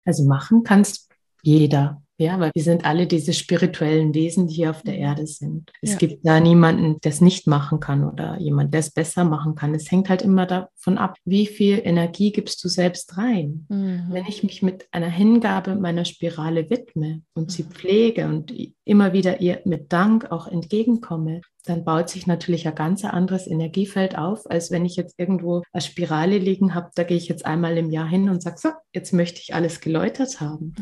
Also 0.05 0.25
machen 0.25 0.63
kannst 0.63 1.07
jeder. 1.43 2.01
Ja, 2.21 2.37
weil 2.37 2.51
wir 2.53 2.63
sind 2.63 2.83
alle 2.83 3.07
diese 3.07 3.31
spirituellen 3.31 4.13
Wesen, 4.13 4.47
die 4.47 4.55
hier 4.55 4.71
auf 4.71 4.81
der 4.81 4.97
Erde 4.97 5.25
sind. 5.25 5.71
Es 5.81 5.91
Ja. 5.93 5.97
gibt 5.97 6.25
da 6.27 6.41
niemanden, 6.41 6.99
der 6.99 7.13
es 7.13 7.21
nicht 7.21 7.47
machen 7.47 7.79
kann 7.79 8.03
oder 8.03 8.37
jemand, 8.39 8.73
der 8.73 8.81
es 8.81 8.91
besser 8.91 9.23
machen 9.23 9.55
kann. 9.55 9.73
Es 9.73 9.89
hängt 9.89 10.09
halt 10.09 10.21
immer 10.21 10.45
davon 10.45 10.97
ab, 10.97 11.15
wie 11.23 11.47
viel 11.47 11.79
Energie 11.81 12.33
gibst 12.33 12.61
du 12.61 12.67
selbst 12.67 13.17
rein. 13.17 13.65
Wenn 13.69 14.25
ich 14.27 14.43
mich 14.43 14.61
mit 14.61 14.87
einer 14.91 15.09
Hingabe 15.09 15.75
meiner 15.75 16.03
Spirale 16.03 16.69
widme 16.69 17.21
und 17.35 17.51
sie 17.53 17.63
pflege 17.63 18.25
und 18.27 18.53
immer 18.83 19.13
wieder 19.13 19.39
ihr 19.39 19.61
mit 19.63 19.93
Dank 19.93 20.29
auch 20.29 20.47
entgegenkomme, 20.47 21.39
dann 21.65 21.85
baut 21.85 22.09
sich 22.09 22.27
natürlich 22.27 22.67
ein 22.67 22.75
ganz 22.75 23.05
anderes 23.05 23.47
Energiefeld 23.47 24.17
auf, 24.17 24.49
als 24.49 24.71
wenn 24.71 24.85
ich 24.85 24.97
jetzt 24.97 25.15
irgendwo 25.17 25.61
eine 25.71 25.81
Spirale 25.81 26.37
liegen 26.37 26.75
habe. 26.75 26.89
Da 26.95 27.03
gehe 27.03 27.17
ich 27.17 27.29
jetzt 27.29 27.45
einmal 27.45 27.77
im 27.77 27.91
Jahr 27.91 28.07
hin 28.09 28.27
und 28.29 28.41
sage, 28.43 28.57
so, 28.59 28.69
jetzt 28.93 29.13
möchte 29.13 29.39
ich 29.41 29.53
alles 29.53 29.79
geläutert 29.79 30.41
haben. 30.41 30.73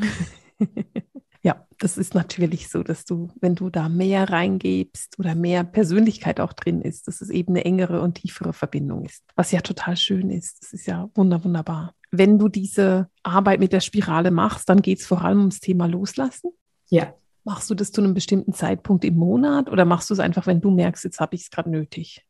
Ja, 1.48 1.66
das 1.80 1.98
ist 1.98 2.14
natürlich 2.14 2.70
so, 2.70 2.84
dass 2.84 3.06
du, 3.06 3.30
wenn 3.40 3.56
du 3.56 3.70
da 3.70 3.88
mehr 3.88 4.30
reingibst 4.30 5.18
oder 5.18 5.34
mehr 5.34 5.64
Persönlichkeit 5.64 6.42
auch 6.42 6.52
drin 6.52 6.82
ist, 6.82 7.08
dass 7.08 7.22
es 7.22 7.30
eben 7.30 7.54
eine 7.54 7.64
engere 7.64 8.02
und 8.02 8.16
tiefere 8.16 8.52
Verbindung 8.52 9.06
ist, 9.06 9.24
was 9.36 9.52
ja 9.52 9.62
total 9.62 9.96
schön 9.96 10.30
ist. 10.30 10.62
Das 10.62 10.74
ist 10.74 10.88
ja 10.88 11.10
wunder, 11.16 11.44
wunderbar. 11.44 11.94
Wenn 12.12 12.38
du 12.38 12.50
diese 12.50 13.08
Arbeit 13.24 13.62
mit 13.62 13.72
der 13.72 13.80
Spirale 13.80 14.32
machst, 14.32 14.68
dann 14.68 14.82
geht 14.82 15.00
es 15.00 15.08
vor 15.08 15.24
allem 15.24 15.40
ums 15.40 15.62
Thema 15.62 15.86
Loslassen. 15.86 16.52
Ja, 16.90 17.14
Machst 17.48 17.70
du 17.70 17.76
das 17.76 17.94
zu 17.94 18.02
einem 18.02 18.14
bestimmten 18.14 18.52
Zeitpunkt 18.52 19.06
im 19.06 19.16
Monat 19.16 19.70
oder 19.70 19.86
machst 19.86 20.10
du 20.10 20.14
es 20.14 20.20
einfach, 20.20 20.48
wenn 20.48 20.60
du 20.60 20.70
merkst, 20.70 21.06
jetzt 21.06 21.22
habe 21.22 21.34
ich 21.34 21.44
es 21.44 21.50
gerade 21.50 21.70
nötig? 21.70 22.26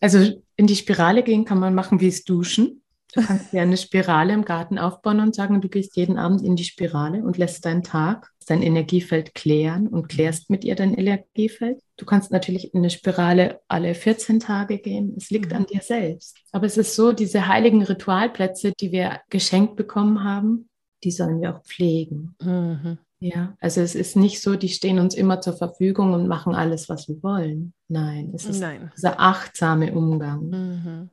Also 0.00 0.40
in 0.56 0.66
die 0.66 0.74
Spirale 0.74 1.22
gehen 1.22 1.44
kann 1.44 1.58
man 1.58 1.74
machen 1.74 2.00
wie 2.00 2.08
es 2.08 2.24
Duschen. 2.24 2.82
Du 3.14 3.20
kannst 3.20 3.52
dir 3.52 3.60
eine 3.60 3.76
Spirale 3.76 4.32
im 4.32 4.46
Garten 4.46 4.78
aufbauen 4.78 5.20
und 5.20 5.34
sagen, 5.34 5.60
du 5.60 5.68
gehst 5.68 5.98
jeden 5.98 6.16
Abend 6.16 6.40
in 6.40 6.56
die 6.56 6.64
Spirale 6.64 7.22
und 7.22 7.36
lässt 7.36 7.66
deinen 7.66 7.82
Tag, 7.82 8.32
dein 8.44 8.62
Energiefeld 8.62 9.34
klären 9.34 9.88
und 9.88 10.08
klärst 10.08 10.50
mit 10.50 10.64
ihr 10.64 10.74
dein 10.74 10.94
Energiefeld. 10.94 11.80
Du 11.96 12.04
kannst 12.04 12.30
natürlich 12.30 12.72
in 12.74 12.80
eine 12.80 12.90
Spirale 12.90 13.60
alle 13.68 13.94
14 13.94 14.40
Tage 14.40 14.78
gehen. 14.78 15.14
Es 15.16 15.30
liegt 15.30 15.50
Mhm. 15.50 15.56
an 15.58 15.66
dir 15.66 15.80
selbst. 15.80 16.36
Aber 16.52 16.66
es 16.66 16.76
ist 16.76 16.94
so, 16.94 17.12
diese 17.12 17.48
heiligen 17.48 17.82
Ritualplätze, 17.82 18.72
die 18.78 18.92
wir 18.92 19.20
geschenkt 19.30 19.76
bekommen 19.76 20.24
haben, 20.24 20.68
die 21.02 21.10
sollen 21.10 21.40
wir 21.40 21.54
auch 21.56 21.62
pflegen. 21.62 22.34
Mhm. 22.42 22.98
Ja, 23.20 23.56
also 23.60 23.80
es 23.80 23.94
ist 23.94 24.16
nicht 24.16 24.42
so, 24.42 24.54
die 24.56 24.68
stehen 24.68 24.98
uns 24.98 25.14
immer 25.14 25.40
zur 25.40 25.54
Verfügung 25.54 26.12
und 26.12 26.28
machen 26.28 26.54
alles, 26.54 26.88
was 26.90 27.08
wir 27.08 27.22
wollen. 27.22 27.72
Nein, 27.88 28.32
es 28.34 28.44
ist 28.44 28.60
Nein. 28.60 28.90
dieser 28.96 29.18
achtsame 29.18 29.94
Umgang. 29.94 30.48
Mhm. 30.48 31.10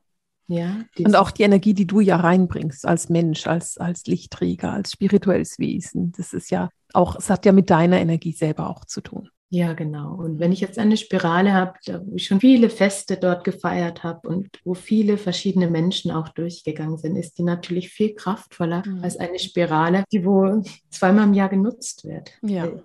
Ja, 0.48 0.80
Und 0.98 1.16
auch 1.16 1.30
die 1.30 1.44
Energie, 1.44 1.72
die 1.74 1.86
du 1.86 2.00
ja 2.00 2.16
reinbringst 2.16 2.86
als 2.86 3.08
Mensch, 3.08 3.46
als, 3.46 3.78
als 3.78 4.06
Lichtträger, 4.06 4.72
als 4.72 4.92
spirituelles 4.92 5.58
Wesen, 5.58 6.12
das 6.12 6.32
ist 6.32 6.50
ja 6.50 6.68
auch, 6.92 7.16
es 7.16 7.30
hat 7.30 7.46
ja 7.46 7.52
mit 7.52 7.70
deiner 7.70 8.00
Energie 8.00 8.32
selber 8.32 8.68
auch 8.68 8.84
zu 8.84 9.00
tun. 9.00 9.28
Ja, 9.54 9.74
genau. 9.74 10.14
Und 10.14 10.38
wenn 10.40 10.50
ich 10.50 10.60
jetzt 10.60 10.78
eine 10.78 10.96
Spirale 10.96 11.52
habe, 11.52 11.74
da 11.84 12.00
wo 12.04 12.16
ich 12.16 12.26
schon 12.26 12.40
viele 12.40 12.70
Feste 12.70 13.18
dort 13.18 13.44
gefeiert 13.44 14.02
habe 14.02 14.26
und 14.26 14.48
wo 14.64 14.72
viele 14.72 15.18
verschiedene 15.18 15.68
Menschen 15.68 16.10
auch 16.10 16.30
durchgegangen 16.30 16.96
sind, 16.96 17.16
ist 17.16 17.36
die 17.36 17.42
natürlich 17.42 17.90
viel 17.90 18.14
kraftvoller 18.14 18.82
Mhm. 18.86 19.04
als 19.04 19.18
eine 19.18 19.38
Spirale, 19.38 20.04
die 20.10 20.24
wohl 20.24 20.62
zweimal 20.90 21.24
im 21.24 21.34
Jahr 21.34 21.50
genutzt 21.50 22.04
wird. 22.04 22.30
Ja. 22.42 22.62
Weil 22.64 22.82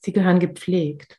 Sie 0.00 0.12
gehören 0.12 0.38
gepflegt. 0.38 1.18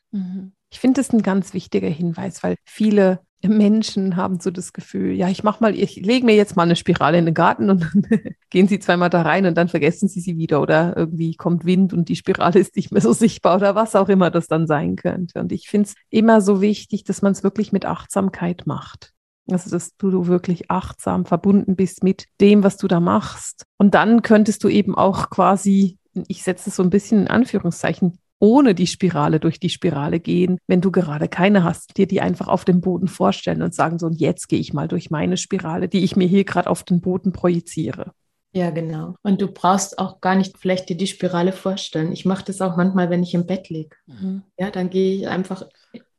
Ich 0.72 0.80
finde 0.80 1.02
das 1.02 1.12
ein 1.14 1.22
ganz 1.22 1.54
wichtiger 1.54 1.90
Hinweis, 1.90 2.42
weil 2.44 2.56
viele 2.66 3.20
Menschen 3.48 4.16
haben 4.18 4.40
so 4.40 4.52
das 4.52 4.74
Gefühl, 4.74 5.14
ja, 5.14 5.30
ich 5.30 5.44
mach 5.44 5.60
mal, 5.62 5.74
ich 5.74 5.96
lege 5.96 6.26
mir 6.26 6.36
jetzt 6.36 6.56
mal 6.56 6.64
eine 6.64 6.76
Spirale 6.76 7.18
in 7.18 7.26
den 7.26 7.34
Garten 7.34 7.70
und 7.70 7.82
dann 7.82 8.08
gehen 8.50 8.68
sie 8.68 8.80
zweimal 8.80 9.10
da 9.10 9.22
rein 9.22 9.46
und 9.46 9.58
dann 9.58 9.70
vergessen 9.70 10.10
sie 10.10 10.20
sie 10.20 10.38
wieder 10.38 10.62
oder 10.62 10.98
irgendwie 10.98 11.36
kommt 11.36 11.66
Wind 11.66 11.94
und 11.94 12.10
die 12.10 12.18
Spirale 12.18 12.60
ist 12.60 12.76
nicht 12.76 12.92
mehr 12.92 13.02
so 13.02 13.14
sichtbar 13.14 13.56
oder 13.56 13.76
was 13.76 13.96
auch 13.96 14.10
immer 14.10 14.30
das 14.30 14.48
dann 14.48 14.68
sein 14.68 14.98
könnte. 14.98 15.40
Und 15.40 15.52
ich 15.52 15.70
finde 15.70 15.88
es 15.88 15.96
immer 16.10 16.42
so 16.42 16.62
wichtig, 16.62 17.06
dass 17.06 17.22
man 17.22 17.32
es 17.32 17.44
wirklich 17.44 17.72
mit 17.72 17.86
Achtsamkeit 17.86 18.68
macht. 18.68 19.14
Also, 19.52 19.70
dass 19.72 19.96
du 19.98 20.28
wirklich 20.28 20.70
achtsam 20.70 21.26
verbunden 21.26 21.76
bist 21.76 22.04
mit 22.04 22.26
dem, 22.40 22.64
was 22.64 22.78
du 22.78 22.88
da 22.88 23.00
machst. 23.00 23.64
Und 23.78 23.96
dann 23.96 24.22
könntest 24.22 24.64
du 24.64 24.70
eben 24.70 24.96
auch 24.96 25.30
quasi, 25.30 25.98
ich 26.28 26.44
setze 26.44 26.70
es 26.70 26.76
so 26.76 26.84
ein 26.84 26.90
bisschen 26.90 27.22
in 27.22 27.28
Anführungszeichen, 27.28 28.20
ohne 28.40 28.74
die 28.74 28.88
Spirale 28.88 29.40
durch 29.40 29.60
die 29.60 29.70
Spirale 29.70 30.20
gehen, 30.20 30.58
wenn 30.68 30.82
du 30.82 30.92
gerade 30.92 31.28
keine 31.28 31.64
hast, 31.64 31.98
dir 31.98 32.08
die 32.08 32.22
einfach 32.22 32.48
auf 32.48 32.66
dem 32.66 32.82
Boden 32.82 33.08
vorstellen 33.08 33.62
und 33.62 33.74
sagen, 33.74 34.00
so, 34.00 34.08
und 34.08 34.20
jetzt 34.20 34.48
gehe 34.48 34.60
ich 34.60 34.74
mal 34.74 34.88
durch 34.88 35.12
meine 35.12 35.38
Spirale, 35.38 35.88
die 35.90 36.04
ich 36.04 36.16
mir 36.16 36.28
hier 36.28 36.46
gerade 36.46 36.70
auf 36.70 36.84
den 36.84 37.02
Boden 37.02 37.32
projiziere. 37.32 38.14
Ja, 38.52 38.72
genau. 38.72 39.16
Und 39.22 39.42
du 39.42 39.48
brauchst 39.48 40.00
auch 40.00 40.22
gar 40.22 40.36
nicht 40.36 40.58
vielleicht 40.58 40.90
dir 40.90 40.98
die 40.98 41.06
Spirale 41.06 41.52
vorstellen. 41.52 42.12
Ich 42.12 42.26
mache 42.26 42.46
das 42.46 42.62
auch 42.62 42.78
manchmal, 42.78 43.10
wenn 43.12 43.22
ich 43.22 43.36
im 43.36 43.46
Bett 43.46 43.70
liege. 43.70 43.96
Ja, 44.58 44.72
dann 44.72 44.90
gehe 44.90 45.18
ich 45.18 45.28
einfach 45.28 45.68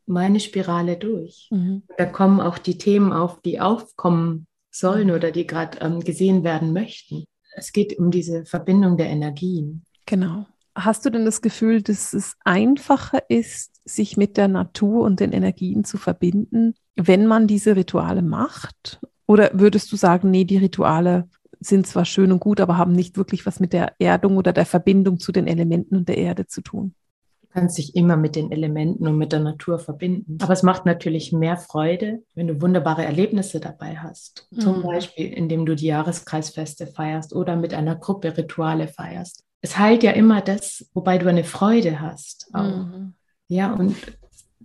meine 0.07 0.39
Spirale 0.39 0.97
durch. 0.97 1.49
Mhm. 1.51 1.83
Da 1.97 2.05
kommen 2.05 2.41
auch 2.41 2.59
die 2.59 2.79
Themen 2.79 3.13
auf, 3.13 3.41
die 3.41 3.61
aufkommen 3.61 4.47
sollen 4.71 5.09
Mhm. 5.09 5.15
oder 5.15 5.31
die 5.33 5.47
gerade 5.47 5.79
ähm, 5.81 6.01
gesehen 6.01 6.45
werden 6.45 6.73
möchten. 6.73 7.25
Es 7.57 7.73
geht 7.73 7.99
um 7.99 8.13
diese 8.13 8.45
Verbindung 8.45 8.97
der 8.97 9.09
Energien. 9.09 9.83
Genau. 10.07 10.47
Hast 10.85 11.05
du 11.05 11.11
denn 11.11 11.25
das 11.25 11.43
Gefühl, 11.43 11.83
dass 11.83 12.13
es 12.13 12.37
einfacher 12.45 13.23
ist, 13.29 13.81
sich 13.85 14.17
mit 14.17 14.37
der 14.37 14.49
Natur 14.49 15.05
und 15.05 15.21
den 15.21 15.33
Energien 15.33 15.85
zu 15.85 15.99
verbinden, 15.99 16.75
wenn 16.97 17.27
man 17.27 17.47
diese 17.47 17.77
Rituale 17.77 18.23
macht? 18.23 19.01
Oder 19.27 19.51
würdest 19.53 19.93
du 19.93 19.97
sagen, 19.97 20.31
nee, 20.31 20.45
die 20.45 20.57
Rituale 20.59 21.29
sind 21.61 21.87
zwar 21.87 22.05
schön 22.05 22.33
und 22.33 22.41
gut, 22.41 22.61
aber 22.61 22.79
haben 22.79 22.93
nicht 22.93 23.17
wirklich 23.17 23.45
was 23.47 23.61
mit 23.61 23.73
der 23.73 23.95
Erdung 23.99 24.37
oder 24.37 24.53
der 24.53 24.67
Verbindung 24.67 25.21
zu 25.21 25.33
den 25.33 25.47
Elementen 25.47 25.97
und 25.97 26.09
der 26.09 26.17
Erde 26.19 26.47
zu 26.47 26.63
tun? 26.63 26.95
Du 27.43 27.49
kannst 27.49 27.79
dich 27.79 27.97
immer 27.97 28.17
mit 28.17 28.37
den 28.37 28.53
Elementen 28.53 29.07
und 29.09 29.19
mit 29.19 29.33
der 29.33 29.41
Natur 29.41 29.79
verbinden. 29.79 30.39
Aber 30.41 30.53
es 30.53 30.63
macht 30.63 30.87
natürlich 30.87 31.33
mehr 31.33 31.57
Freude, 31.57 32.23
wenn 32.35 32.47
du 32.47 32.63
wunderbare 32.63 33.05
Erlebnisse 33.05 33.61
dabei 33.61 33.97
hast. 33.97 34.49
Zum 34.57 34.79
Mhm. 34.79 34.83
Beispiel, 34.83 35.33
indem 35.33 35.67
du 35.67 35.75
die 35.75 35.87
Jahreskreisfeste 35.87 36.87
feierst 36.87 37.35
oder 37.35 37.57
mit 37.57 37.75
einer 37.75 37.97
Gruppe 37.97 38.37
Rituale 38.37 38.87
feierst. 38.89 39.45
Es 39.63 39.79
heilt 39.79 40.03
ja 40.03 40.13
immer 40.13 40.41
das, 40.41 40.89
wobei 40.95 41.19
du 41.19 41.29
eine 41.29 41.45
Freude 41.45 42.01
hast. 42.01 42.51
Mhm. 42.55 43.15
Ja, 43.49 43.73
und 43.73 43.97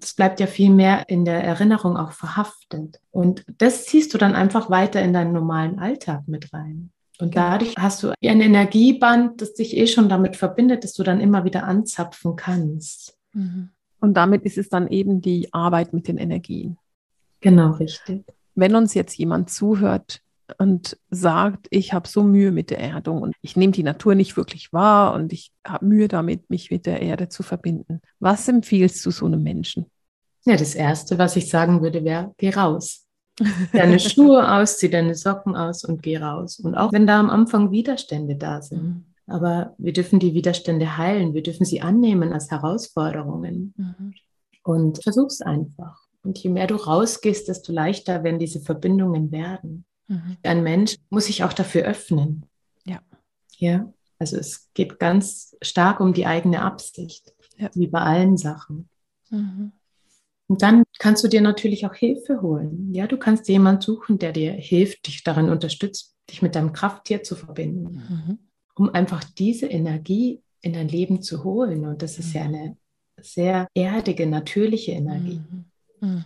es 0.01 0.13
bleibt 0.13 0.39
ja 0.39 0.47
viel 0.47 0.69
mehr 0.69 1.09
in 1.09 1.25
der 1.25 1.43
Erinnerung 1.43 1.97
auch 1.97 2.11
verhaftet. 2.11 2.99
Und 3.11 3.43
das 3.57 3.85
ziehst 3.85 4.13
du 4.13 4.17
dann 4.17 4.35
einfach 4.35 4.69
weiter 4.69 5.01
in 5.01 5.13
deinen 5.13 5.33
normalen 5.33 5.79
Alltag 5.79 6.27
mit 6.27 6.53
rein. 6.53 6.91
Und 7.19 7.33
Genau. 7.33 7.49
dadurch 7.51 7.75
hast 7.77 8.03
du 8.03 8.09
ein 8.09 8.41
Energieband, 8.41 9.41
das 9.41 9.53
dich 9.53 9.75
eh 9.77 9.87
schon 9.87 10.09
damit 10.09 10.35
verbindet, 10.35 10.83
dass 10.83 10.93
du 10.93 11.03
dann 11.03 11.21
immer 11.21 11.45
wieder 11.45 11.63
anzapfen 11.63 12.35
kannst. 12.35 13.17
Mhm. 13.33 13.69
Und 14.01 14.13
damit 14.15 14.43
ist 14.43 14.57
es 14.57 14.69
dann 14.69 14.87
eben 14.87 15.21
die 15.21 15.51
Arbeit 15.53 15.93
mit 15.93 16.07
den 16.07 16.17
Energien. 16.17 16.77
Genau, 17.39 17.71
richtig. 17.71 18.25
Wenn 18.53 18.75
uns 18.75 18.93
jetzt 18.93 19.17
jemand 19.17 19.49
zuhört 19.49 20.21
und 20.57 20.97
sagt, 21.09 21.67
ich 21.69 21.93
habe 21.93 22.07
so 22.07 22.23
Mühe 22.23 22.51
mit 22.51 22.69
der 22.69 22.79
Erdung 22.79 23.21
und 23.21 23.35
ich 23.41 23.55
nehme 23.55 23.71
die 23.71 23.83
Natur 23.83 24.15
nicht 24.15 24.37
wirklich 24.37 24.71
wahr 24.73 25.13
und 25.13 25.33
ich 25.33 25.51
habe 25.65 25.85
Mühe 25.85 26.07
damit, 26.07 26.49
mich 26.49 26.71
mit 26.71 26.85
der 26.85 27.01
Erde 27.01 27.29
zu 27.29 27.43
verbinden. 27.43 28.01
Was 28.19 28.47
empfiehlst 28.47 29.05
du 29.05 29.11
so 29.11 29.25
einem 29.25 29.43
Menschen? 29.43 29.85
Ja, 30.45 30.55
das 30.55 30.75
Erste, 30.75 31.17
was 31.17 31.35
ich 31.35 31.49
sagen 31.49 31.81
würde, 31.81 32.03
wäre, 32.03 32.33
geh 32.37 32.49
raus. 32.51 33.05
Deine 33.73 33.99
Schuhe 33.99 34.49
aus, 34.49 34.77
zieh 34.77 34.89
deine 34.89 35.15
Socken 35.15 35.55
aus 35.55 35.83
und 35.83 36.01
geh 36.01 36.17
raus. 36.17 36.59
Und 36.59 36.75
auch 36.75 36.93
wenn 36.93 37.07
da 37.07 37.19
am 37.19 37.29
Anfang 37.29 37.71
Widerstände 37.71 38.35
da 38.35 38.61
sind. 38.61 38.83
Mhm. 38.83 39.05
Aber 39.27 39.73
wir 39.77 39.91
dürfen 39.91 40.19
die 40.19 40.33
Widerstände 40.33 40.97
heilen, 40.97 41.33
wir 41.33 41.41
dürfen 41.41 41.65
sie 41.65 41.81
annehmen 41.81 42.31
als 42.31 42.51
Herausforderungen. 42.51 43.73
Mhm. 43.75 44.13
Und 44.63 45.03
versuch's 45.03 45.41
einfach. 45.41 46.05
Und 46.23 46.37
je 46.39 46.49
mehr 46.49 46.67
du 46.67 46.75
rausgehst, 46.75 47.47
desto 47.47 47.71
leichter 47.71 48.23
werden 48.23 48.39
diese 48.39 48.59
Verbindungen 48.59 49.31
werden. 49.31 49.85
Mhm. 50.07 50.37
Ein 50.43 50.63
Mensch 50.63 50.97
muss 51.09 51.25
sich 51.25 51.43
auch 51.43 51.53
dafür 51.53 51.83
öffnen. 51.83 52.45
Ja. 52.85 53.01
Ja. 53.57 53.91
Also 54.19 54.37
es 54.37 54.69
geht 54.73 54.99
ganz 54.99 55.55
stark 55.61 55.99
um 55.99 56.13
die 56.13 56.25
eigene 56.25 56.61
Absicht. 56.61 57.33
Ja. 57.57 57.69
Wie 57.73 57.87
bei 57.87 57.99
allen 57.99 58.37
Sachen. 58.37 58.89
Mhm. 59.29 59.71
Und 60.47 60.61
dann 60.61 60.83
kannst 60.99 61.23
du 61.23 61.27
dir 61.27 61.41
natürlich 61.41 61.85
auch 61.85 61.95
Hilfe 61.95 62.41
holen. 62.41 62.93
Ja, 62.93 63.07
du 63.07 63.17
kannst 63.17 63.47
jemanden 63.47 63.81
suchen, 63.81 64.19
der 64.19 64.31
dir 64.31 64.51
hilft, 64.53 65.07
dich 65.07 65.23
darin 65.23 65.49
unterstützt, 65.49 66.15
dich 66.29 66.41
mit 66.41 66.55
deinem 66.55 66.71
Krafttier 66.73 67.23
zu 67.23 67.35
verbinden, 67.35 68.03
Mhm. 68.09 68.39
um 68.75 68.89
einfach 68.89 69.23
diese 69.23 69.67
Energie 69.67 70.41
in 70.61 70.73
dein 70.73 70.87
Leben 70.87 71.21
zu 71.21 71.43
holen. 71.43 71.85
Und 71.85 72.01
das 72.01 72.19
ist 72.19 72.33
ja 72.33 72.43
eine 72.43 72.77
sehr 73.21 73.67
erdige, 73.73 74.27
natürliche 74.27 74.91
Energie. 74.91 75.41
Mhm. 76.01 76.25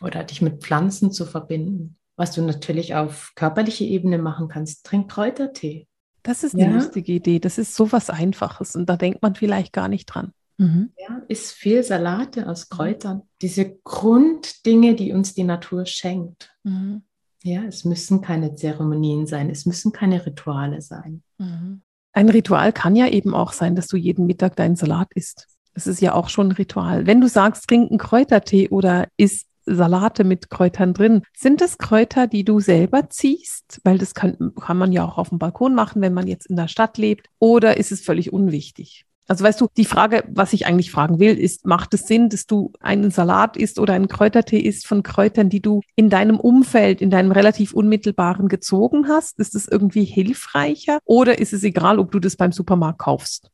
Oder 0.00 0.22
dich 0.24 0.40
mit 0.42 0.62
Pflanzen 0.62 1.10
zu 1.10 1.24
verbinden. 1.26 1.96
Was 2.18 2.32
du 2.32 2.42
natürlich 2.42 2.94
auf 2.94 3.32
körperlicher 3.36 3.84
Ebene 3.84 4.18
machen 4.18 4.48
kannst, 4.48 4.84
trink 4.84 5.10
Kräutertee. 5.10 5.86
Das 6.24 6.42
ist 6.44 6.54
Ja. 6.54 6.66
eine 6.66 6.74
lustige 6.74 7.12
Idee. 7.12 7.38
Das 7.38 7.56
ist 7.58 7.74
so 7.74 7.92
was 7.92 8.10
Einfaches 8.10 8.74
und 8.74 8.86
da 8.90 8.96
denkt 8.96 9.22
man 9.22 9.34
vielleicht 9.36 9.72
gar 9.72 9.88
nicht 9.88 10.06
dran. 10.06 10.32
Mhm. 10.58 10.90
Ja, 10.98 11.22
isst 11.28 11.52
viel 11.52 11.82
Salate 11.84 12.48
aus 12.48 12.68
Kräutern. 12.68 13.22
Diese 13.40 13.76
Grunddinge, 13.84 14.96
die 14.96 15.12
uns 15.12 15.32
die 15.34 15.44
Natur 15.44 15.86
schenkt. 15.86 16.52
Mhm. 16.64 17.02
Ja, 17.44 17.62
es 17.62 17.84
müssen 17.84 18.20
keine 18.20 18.56
Zeremonien 18.56 19.26
sein, 19.26 19.48
es 19.48 19.64
müssen 19.64 19.92
keine 19.92 20.26
Rituale 20.26 20.82
sein. 20.82 21.22
Mhm. 21.38 21.82
Ein 22.12 22.28
Ritual 22.30 22.72
kann 22.72 22.96
ja 22.96 23.06
eben 23.06 23.32
auch 23.32 23.52
sein, 23.52 23.76
dass 23.76 23.86
du 23.86 23.96
jeden 23.96 24.26
Mittag 24.26 24.56
deinen 24.56 24.74
Salat 24.74 25.08
isst. 25.14 25.46
Das 25.74 25.86
ist 25.86 26.00
ja 26.00 26.14
auch 26.14 26.28
schon 26.28 26.48
ein 26.48 26.52
Ritual. 26.52 27.06
Wenn 27.06 27.20
du 27.20 27.28
sagst, 27.28 27.68
trink 27.68 27.90
einen 27.90 27.98
Kräutertee 27.98 28.68
oder 28.70 29.06
isst 29.16 29.46
Salate 29.74 30.24
mit 30.24 30.50
Kräutern 30.50 30.94
drin, 30.94 31.22
sind 31.36 31.60
das 31.60 31.78
Kräuter, 31.78 32.26
die 32.26 32.44
du 32.44 32.60
selber 32.60 33.10
ziehst? 33.10 33.80
Weil 33.84 33.98
das 33.98 34.14
kann, 34.14 34.52
kann 34.60 34.78
man 34.78 34.92
ja 34.92 35.04
auch 35.04 35.18
auf 35.18 35.30
dem 35.30 35.38
Balkon 35.38 35.74
machen, 35.74 36.02
wenn 36.02 36.14
man 36.14 36.26
jetzt 36.26 36.46
in 36.46 36.56
der 36.56 36.68
Stadt 36.68 36.98
lebt. 36.98 37.28
Oder 37.38 37.76
ist 37.76 37.92
es 37.92 38.00
völlig 38.00 38.32
unwichtig? 38.32 39.04
Also 39.28 39.44
weißt 39.44 39.60
du, 39.60 39.68
die 39.76 39.84
Frage, 39.84 40.24
was 40.28 40.54
ich 40.54 40.64
eigentlich 40.64 40.90
fragen 40.90 41.18
will, 41.18 41.38
ist, 41.38 41.66
macht 41.66 41.92
es 41.92 42.06
Sinn, 42.06 42.30
dass 42.30 42.46
du 42.46 42.72
einen 42.80 43.10
Salat 43.10 43.58
isst 43.58 43.78
oder 43.78 43.92
einen 43.92 44.08
Kräutertee 44.08 44.58
isst 44.58 44.86
von 44.86 45.02
Kräutern, 45.02 45.50
die 45.50 45.60
du 45.60 45.82
in 45.96 46.08
deinem 46.08 46.40
Umfeld, 46.40 47.02
in 47.02 47.10
deinem 47.10 47.30
relativ 47.30 47.74
unmittelbaren 47.74 48.48
gezogen 48.48 49.06
hast? 49.06 49.38
Ist 49.38 49.54
es 49.54 49.68
irgendwie 49.68 50.04
hilfreicher 50.04 50.98
oder 51.04 51.38
ist 51.38 51.52
es 51.52 51.62
egal, 51.62 51.98
ob 51.98 52.10
du 52.10 52.20
das 52.20 52.36
beim 52.36 52.52
Supermarkt 52.52 53.00
kaufst? 53.00 53.50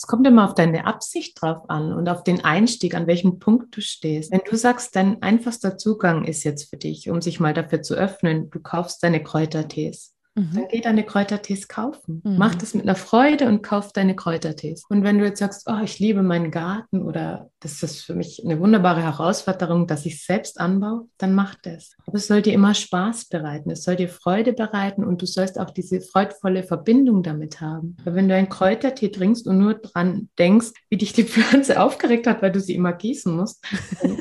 Es 0.00 0.06
kommt 0.06 0.24
immer 0.28 0.44
auf 0.44 0.54
deine 0.54 0.86
Absicht 0.86 1.42
drauf 1.42 1.68
an 1.68 1.92
und 1.92 2.08
auf 2.08 2.22
den 2.22 2.44
Einstieg, 2.44 2.94
an 2.94 3.08
welchem 3.08 3.40
Punkt 3.40 3.76
du 3.76 3.80
stehst. 3.80 4.30
Wenn 4.30 4.42
du 4.48 4.56
sagst, 4.56 4.94
dein 4.94 5.20
einfachster 5.22 5.76
Zugang 5.76 6.22
ist 6.24 6.44
jetzt 6.44 6.70
für 6.70 6.76
dich, 6.76 7.10
um 7.10 7.20
sich 7.20 7.40
mal 7.40 7.52
dafür 7.52 7.82
zu 7.82 7.94
öffnen, 7.94 8.48
du 8.48 8.60
kaufst 8.60 9.02
deine 9.02 9.20
Kräutertees 9.20 10.14
Mhm. 10.38 10.54
Dann 10.54 10.68
geh 10.70 10.80
deine 10.80 11.04
Kräutertees 11.04 11.66
kaufen. 11.66 12.22
Mhm. 12.24 12.36
Mach 12.38 12.54
das 12.54 12.74
mit 12.74 12.84
einer 12.84 12.94
Freude 12.94 13.48
und 13.48 13.62
kauf 13.62 13.92
deine 13.92 14.14
Kräutertees. 14.14 14.84
Und 14.88 15.02
wenn 15.02 15.18
du 15.18 15.24
jetzt 15.24 15.40
sagst, 15.40 15.66
oh, 15.68 15.82
ich 15.82 15.98
liebe 15.98 16.22
meinen 16.22 16.50
Garten 16.50 17.02
oder 17.02 17.50
das 17.60 17.82
ist 17.82 18.02
für 18.02 18.14
mich 18.14 18.42
eine 18.44 18.60
wunderbare 18.60 19.02
Herausforderung, 19.02 19.88
dass 19.88 20.06
ich 20.06 20.24
selbst 20.24 20.60
anbaue, 20.60 21.08
dann 21.18 21.34
mach 21.34 21.56
das. 21.56 21.96
Aber 22.06 22.18
es 22.18 22.28
soll 22.28 22.42
dir 22.42 22.52
immer 22.52 22.74
Spaß 22.74 23.26
bereiten, 23.26 23.70
es 23.70 23.82
soll 23.82 23.96
dir 23.96 24.08
Freude 24.08 24.52
bereiten 24.52 25.04
und 25.04 25.20
du 25.20 25.26
sollst 25.26 25.58
auch 25.58 25.70
diese 25.70 26.00
freudvolle 26.00 26.62
Verbindung 26.62 27.22
damit 27.22 27.60
haben. 27.60 27.96
Weil 28.04 28.14
wenn 28.14 28.28
du 28.28 28.34
einen 28.36 28.48
Kräutertee 28.48 29.08
trinkst 29.08 29.48
und 29.48 29.58
nur 29.58 29.74
dran 29.74 30.28
denkst, 30.38 30.72
wie 30.88 30.98
dich 30.98 31.12
die 31.12 31.24
Pflanze 31.24 31.82
aufgeregt 31.82 32.28
hat, 32.28 32.42
weil 32.42 32.52
du 32.52 32.60
sie 32.60 32.76
immer 32.76 32.92
gießen 32.92 33.34
musst, 33.34 33.64
dann, 34.00 34.18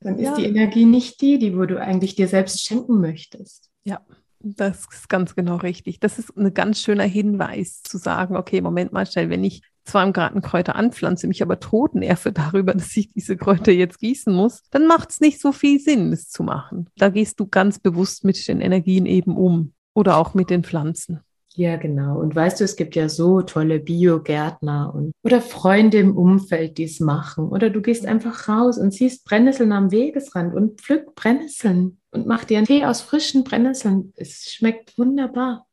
dann 0.00 0.14
ist 0.18 0.24
ja. 0.24 0.34
die 0.34 0.46
Energie 0.46 0.84
nicht 0.84 1.20
die, 1.20 1.38
die 1.38 1.56
wo 1.56 1.64
du 1.64 1.80
eigentlich 1.80 2.16
dir 2.16 2.26
selbst 2.26 2.60
schenken 2.60 3.00
möchtest. 3.00 3.70
Ja. 3.84 4.00
Das 4.44 4.86
ist 4.92 5.08
ganz 5.08 5.34
genau 5.34 5.56
richtig. 5.56 6.00
Das 6.00 6.18
ist 6.18 6.36
ein 6.36 6.52
ganz 6.52 6.80
schöner 6.80 7.04
Hinweis 7.04 7.82
zu 7.82 7.96
sagen, 7.96 8.36
okay, 8.36 8.60
Moment 8.60 8.92
mal 8.92 9.06
schnell, 9.06 9.30
wenn 9.30 9.42
ich 9.42 9.62
zwar 9.84 10.04
im 10.04 10.12
Garten 10.12 10.42
Kräuter 10.42 10.76
anpflanze, 10.76 11.26
mich 11.26 11.42
aber 11.42 11.60
totenerfe 11.60 12.30
darüber, 12.32 12.74
dass 12.74 12.94
ich 12.96 13.10
diese 13.10 13.36
Kräuter 13.36 13.72
jetzt 13.72 13.98
gießen 13.98 14.32
muss, 14.32 14.62
dann 14.70 14.86
macht 14.86 15.10
es 15.10 15.20
nicht 15.20 15.40
so 15.40 15.52
viel 15.52 15.80
Sinn, 15.80 16.10
das 16.10 16.28
zu 16.28 16.42
machen. 16.42 16.90
Da 16.96 17.08
gehst 17.08 17.40
du 17.40 17.46
ganz 17.46 17.78
bewusst 17.78 18.24
mit 18.24 18.46
den 18.46 18.60
Energien 18.60 19.06
eben 19.06 19.36
um 19.36 19.72
oder 19.94 20.18
auch 20.18 20.34
mit 20.34 20.50
den 20.50 20.62
Pflanzen. 20.62 21.20
Ja, 21.56 21.76
genau. 21.76 22.18
Und 22.18 22.34
weißt 22.34 22.58
du, 22.58 22.64
es 22.64 22.74
gibt 22.74 22.96
ja 22.96 23.08
so 23.08 23.40
tolle 23.42 23.78
Biogärtner 23.78 24.92
und 24.92 25.12
oder 25.22 25.40
Freunde 25.40 25.98
im 25.98 26.16
Umfeld, 26.16 26.78
die 26.78 26.84
es 26.84 26.98
machen. 26.98 27.48
Oder 27.48 27.70
du 27.70 27.80
gehst 27.80 28.06
einfach 28.06 28.48
raus 28.48 28.76
und 28.76 28.92
siehst 28.92 29.24
Brennnesseln 29.24 29.70
am 29.70 29.92
Wegesrand 29.92 30.52
und 30.52 30.80
pflück 30.80 31.14
Brennnesseln 31.14 31.98
und 32.10 32.26
mach 32.26 32.42
dir 32.44 32.58
einen 32.58 32.66
Tee 32.66 32.84
aus 32.84 33.02
frischen 33.02 33.44
Brennnesseln. 33.44 34.12
Es 34.16 34.52
schmeckt 34.52 34.98
wunderbar. 34.98 35.66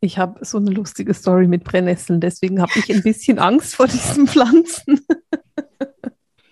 Ich 0.00 0.16
habe 0.16 0.44
so 0.44 0.58
eine 0.58 0.70
lustige 0.70 1.12
Story 1.12 1.48
mit 1.48 1.64
Brennnesseln, 1.64 2.20
deswegen 2.20 2.62
habe 2.62 2.72
ich 2.76 2.94
ein 2.94 3.02
bisschen 3.02 3.40
Angst 3.40 3.74
vor 3.74 3.88
diesen 3.88 4.28
Pflanzen. 4.28 5.00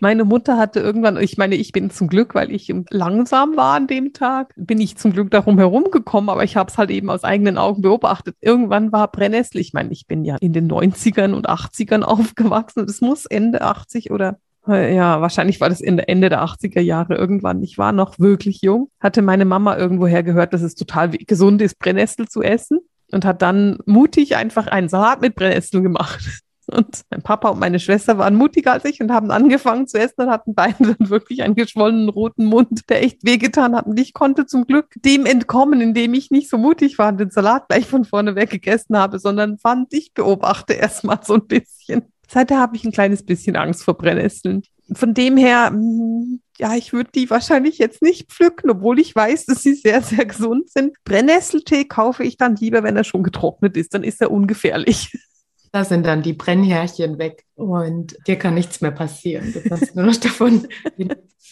Meine 0.05 0.25
Mutter 0.25 0.59
hatte 0.59 0.81
irgendwann, 0.81 1.17
ich 1.17 1.39
meine, 1.39 1.55
ich 1.55 1.73
bin 1.73 1.89
zum 1.89 2.09
Glück, 2.09 2.35
weil 2.35 2.53
ich 2.53 2.71
langsam 2.91 3.57
war 3.57 3.75
an 3.75 3.87
dem 3.87 4.13
Tag, 4.13 4.53
bin 4.55 4.79
ich 4.79 4.99
zum 4.99 5.15
Glück 5.15 5.31
darum 5.31 5.57
herumgekommen, 5.57 6.29
aber 6.29 6.45
ich 6.45 6.57
habe 6.57 6.71
es 6.71 6.77
halt 6.77 6.91
eben 6.91 7.09
aus 7.09 7.25
eigenen 7.25 7.57
Augen 7.57 7.81
beobachtet. 7.81 8.37
Irgendwann 8.43 8.93
war 8.93 9.11
Brennnessel, 9.11 9.63
ich 9.63 9.73
meine, 9.73 9.93
ich 9.93 10.07
bin 10.07 10.27
ja 10.27 10.37
in 10.43 10.53
den 10.53 10.71
90ern 10.71 11.33
und 11.33 11.49
80ern 11.49 12.03
aufgewachsen. 12.03 12.85
Es 12.87 13.01
muss 13.01 13.25
Ende 13.25 13.63
80 13.63 14.11
oder 14.11 14.37
ja, 14.67 15.23
wahrscheinlich 15.23 15.63
war 15.63 15.71
das 15.71 15.81
Ende, 15.81 16.29
der 16.29 16.45
80er 16.45 16.83
Jahre 16.83 17.15
irgendwann. 17.15 17.63
Ich 17.63 17.79
war 17.79 17.93
noch 17.93 18.19
wirklich 18.19 18.61
jung, 18.61 18.91
hatte 19.01 19.23
meine 19.23 19.47
Mama 19.47 19.79
irgendwoher 19.79 20.23
gehört, 20.23 20.53
dass 20.53 20.61
es 20.61 20.75
total 20.75 21.13
gesund 21.13 21.63
ist, 21.63 21.79
Brennnessel 21.79 22.29
zu 22.29 22.43
essen 22.43 22.81
und 23.11 23.25
hat 23.25 23.41
dann 23.41 23.79
mutig 23.87 24.37
einfach 24.37 24.67
einen 24.67 24.91
Salat 24.91 25.23
mit 25.23 25.35
Brennnesseln 25.35 25.83
gemacht. 25.83 26.43
Und 26.69 27.03
mein 27.11 27.23
Papa 27.23 27.51
und 27.51 27.61
meine 27.61 27.79
Schwester 27.79 28.19
waren 28.19 28.37
mutiger 28.37 28.73
als 28.73 28.85
ich 28.85 29.01
und 29.01 29.13
haben 29.13 29.31
angefangen 29.31 29.87
zu 29.87 29.99
essen 29.99 30.23
und 30.23 30.31
hatten 30.31 30.55
beide 30.55 30.95
dann 30.99 31.11
wirklich 31.11 31.43
einen 31.43 31.55
geschwollenen 31.55 32.09
roten 32.09 32.45
Mund, 32.45 32.89
der 32.89 33.03
echt 33.03 33.25
wehgetan 33.25 33.75
hat. 33.75 33.87
Und 33.87 33.99
ich 33.99 34.15
konnte 34.15 34.47
zum 34.47 34.67
Glück 34.67 34.95
dem 34.97 35.27
entkommen, 35.27 35.81
indem 35.81 36.15
ich 36.15 36.31
nicht 36.31 36.49
so 36.49 36.59
mutig 36.59 36.99
war 36.99 37.09
und 37.09 37.21
den 37.21 37.31
Salat 37.31 37.69
gleich 37.69 37.87
von 37.87 38.05
vorne 38.05 38.35
weg 38.35 38.51
gegessen 38.51 38.97
habe, 38.97 39.19
sondern 39.19 39.59
fand, 39.59 39.93
ich 39.93 40.13
beobachte 40.15 40.75
erstmal 40.75 41.21
so 41.23 41.35
ein 41.35 41.47
bisschen. 41.47 42.03
Seither 42.29 42.59
habe 42.59 42.77
ich 42.77 42.85
ein 42.85 42.93
kleines 42.93 43.25
bisschen 43.25 43.57
Angst 43.57 43.85
vor 43.85 43.95
Brennnesseln. 43.95 44.63
Von 44.93 45.15
dem 45.15 45.37
her, 45.37 45.71
hm, 45.71 46.41
ja, 46.59 46.75
ich 46.75 46.93
würde 46.93 47.11
die 47.15 47.29
wahrscheinlich 47.31 47.79
jetzt 47.79 48.03
nicht 48.03 48.31
pflücken, 48.31 48.71
obwohl 48.71 48.99
ich 48.99 49.15
weiß, 49.15 49.47
dass 49.47 49.63
sie 49.63 49.75
sehr, 49.75 50.03
sehr 50.03 50.25
gesund 50.25 50.71
sind. 50.71 50.97
Brennnesseltee 51.05 51.85
kaufe 51.85 52.25
ich 52.25 52.37
dann 52.37 52.57
lieber, 52.57 52.83
wenn 52.83 52.97
er 52.97 53.05
schon 53.05 53.23
getrocknet 53.23 53.77
ist. 53.77 53.95
Dann 53.95 54.05
ist 54.05 54.21
er 54.21 54.31
ungefährlich. 54.31 55.13
Da 55.75 55.83
sind 55.83 56.07
dann 56.07 56.23
die 56.23 56.35
Brennhärchen 56.35 57.19
weg 57.19 57.43
und 57.57 58.17
dir 58.29 58.37
kann 58.37 58.55
nichts 58.55 58.81
mehr 58.81 58.93
passieren. 58.93 59.53
Du 59.53 59.61
kannst 59.61 59.97
nur 59.97 60.05
noch 60.05 60.15
davon 60.19 60.69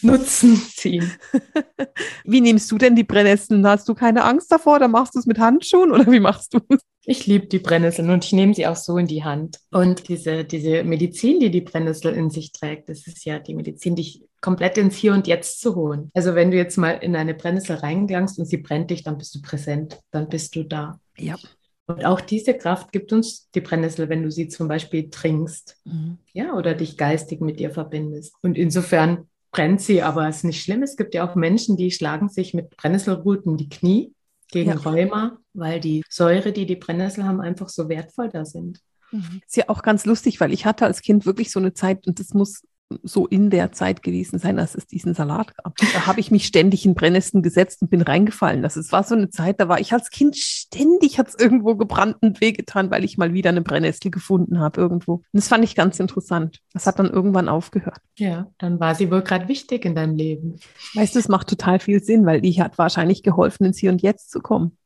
Nutzen 0.01 0.55
ziehen. 0.55 1.11
Wie 2.23 2.39
nimmst 2.39 2.71
du 2.71 2.77
denn 2.77 2.95
die 2.95 3.03
Brennnesseln? 3.03 3.67
Hast 3.67 3.89
du 3.89 3.93
keine 3.93 4.23
Angst 4.23 4.49
davor 4.49 4.77
oder 4.77 4.87
machst 4.87 5.15
du 5.15 5.19
es 5.19 5.25
mit 5.25 5.39
Handschuhen 5.39 5.91
oder 5.91 6.09
wie 6.09 6.21
machst 6.21 6.53
du 6.53 6.59
es? 6.69 6.79
Ich 7.03 7.27
liebe 7.27 7.47
die 7.47 7.59
Brennnesseln 7.59 8.09
und 8.11 8.23
ich 8.23 8.31
nehme 8.31 8.53
sie 8.53 8.65
auch 8.65 8.77
so 8.77 8.97
in 8.97 9.07
die 9.07 9.25
Hand. 9.25 9.59
Und 9.71 10.07
diese, 10.07 10.45
diese 10.45 10.85
Medizin, 10.85 11.41
die 11.41 11.51
die 11.51 11.59
Brennnessel 11.59 12.13
in 12.13 12.29
sich 12.29 12.53
trägt, 12.53 12.87
das 12.87 13.05
ist 13.07 13.25
ja 13.25 13.39
die 13.39 13.53
Medizin, 13.53 13.97
dich 13.97 14.23
komplett 14.39 14.77
ins 14.77 14.95
Hier 14.95 15.11
und 15.11 15.27
Jetzt 15.27 15.59
zu 15.59 15.75
holen. 15.75 16.11
Also 16.13 16.33
wenn 16.33 16.49
du 16.49 16.55
jetzt 16.55 16.77
mal 16.77 16.91
in 16.91 17.17
eine 17.17 17.33
Brennnessel 17.33 17.75
reingelangst 17.75 18.39
und 18.39 18.45
sie 18.45 18.57
brennt 18.57 18.89
dich, 18.89 19.03
dann 19.03 19.17
bist 19.17 19.35
du 19.35 19.41
präsent, 19.41 19.99
dann 20.11 20.29
bist 20.29 20.55
du 20.55 20.63
da. 20.63 21.01
Ja. 21.17 21.35
Und 21.85 22.05
auch 22.05 22.21
diese 22.21 22.53
Kraft 22.53 22.91
gibt 22.91 23.11
uns 23.11 23.49
die 23.51 23.61
Brennnessel, 23.61 24.07
wenn 24.07 24.23
du 24.23 24.31
sie 24.31 24.47
zum 24.47 24.67
Beispiel 24.67 25.09
trinkst, 25.09 25.77
mhm. 25.83 26.17
ja, 26.31 26.53
oder 26.53 26.75
dich 26.75 26.97
geistig 26.97 27.41
mit 27.41 27.59
ihr 27.59 27.71
verbindest. 27.71 28.35
Und 28.41 28.57
insofern 28.57 29.27
brennt 29.51 29.81
sie, 29.81 30.01
aber 30.01 30.27
es 30.27 30.37
ist 30.37 30.43
nicht 30.45 30.63
schlimm. 30.63 30.81
Es 30.81 30.95
gibt 30.95 31.13
ja 31.13 31.27
auch 31.29 31.35
Menschen, 31.35 31.75
die 31.75 31.91
schlagen 31.91 32.29
sich 32.29 32.53
mit 32.53 32.69
Brennnesselruten 32.77 33.57
die 33.57 33.69
Knie 33.69 34.13
gegen 34.49 34.71
ja. 34.71 34.77
Rheuma, 34.77 35.37
weil 35.53 35.79
die 35.79 36.03
Säure, 36.09 36.51
die 36.53 36.65
die 36.65 36.75
Brennnessel 36.75 37.25
haben, 37.25 37.41
einfach 37.41 37.69
so 37.69 37.89
wertvoll 37.89 38.29
da 38.29 38.45
sind. 38.45 38.79
Mhm. 39.11 39.41
Ist 39.45 39.57
ja 39.57 39.65
auch 39.67 39.83
ganz 39.83 40.05
lustig, 40.05 40.39
weil 40.39 40.53
ich 40.53 40.65
hatte 40.65 40.85
als 40.85 41.01
Kind 41.01 41.25
wirklich 41.25 41.51
so 41.51 41.59
eine 41.59 41.73
Zeit, 41.73 42.07
und 42.07 42.19
das 42.19 42.33
muss 42.33 42.63
so 43.03 43.27
in 43.27 43.49
der 43.49 43.71
Zeit 43.71 44.03
gewesen 44.03 44.39
sein, 44.39 44.59
als 44.59 44.75
es 44.75 44.87
diesen 44.87 45.13
Salat 45.13 45.55
gab. 45.57 45.75
Da 45.77 46.05
habe 46.05 46.19
ich 46.19 46.31
mich 46.31 46.45
ständig 46.45 46.85
in 46.85 46.95
Brennnesseln 46.95 47.43
gesetzt 47.43 47.81
und 47.81 47.89
bin 47.89 48.01
reingefallen. 48.01 48.61
Das 48.61 48.77
ist, 48.77 48.91
war 48.91 49.03
so 49.03 49.15
eine 49.15 49.29
Zeit, 49.29 49.59
da 49.59 49.67
war 49.67 49.79
ich 49.79 49.93
als 49.93 50.09
Kind 50.09 50.35
ständig, 50.35 51.19
hat 51.19 51.29
es 51.29 51.35
irgendwo 51.39 51.75
gebrannt 51.75 52.17
und 52.21 52.41
wehgetan, 52.41 52.91
weil 52.91 53.03
ich 53.03 53.17
mal 53.17 53.33
wieder 53.33 53.49
eine 53.49 53.61
Brennnessel 53.61 54.11
gefunden 54.11 54.59
habe 54.59 54.81
irgendwo. 54.81 55.13
Und 55.13 55.25
das 55.33 55.47
fand 55.47 55.63
ich 55.63 55.75
ganz 55.75 55.99
interessant. 55.99 56.59
Das 56.73 56.85
hat 56.85 56.99
dann 56.99 57.09
irgendwann 57.09 57.49
aufgehört. 57.49 57.99
Ja, 58.17 58.47
dann 58.57 58.79
war 58.79 58.95
sie 58.95 59.09
wohl 59.11 59.21
gerade 59.21 59.47
wichtig 59.47 59.85
in 59.85 59.95
deinem 59.95 60.15
Leben. 60.15 60.59
Weißt 60.93 61.15
du, 61.15 61.19
es 61.19 61.27
macht 61.27 61.49
total 61.49 61.79
viel 61.79 62.03
Sinn, 62.03 62.25
weil 62.25 62.41
die 62.41 62.61
hat 62.61 62.77
wahrscheinlich 62.77 63.23
geholfen, 63.23 63.65
ins 63.65 63.77
Hier 63.77 63.91
und 63.91 64.01
Jetzt 64.01 64.31
zu 64.31 64.39
kommen. 64.39 64.77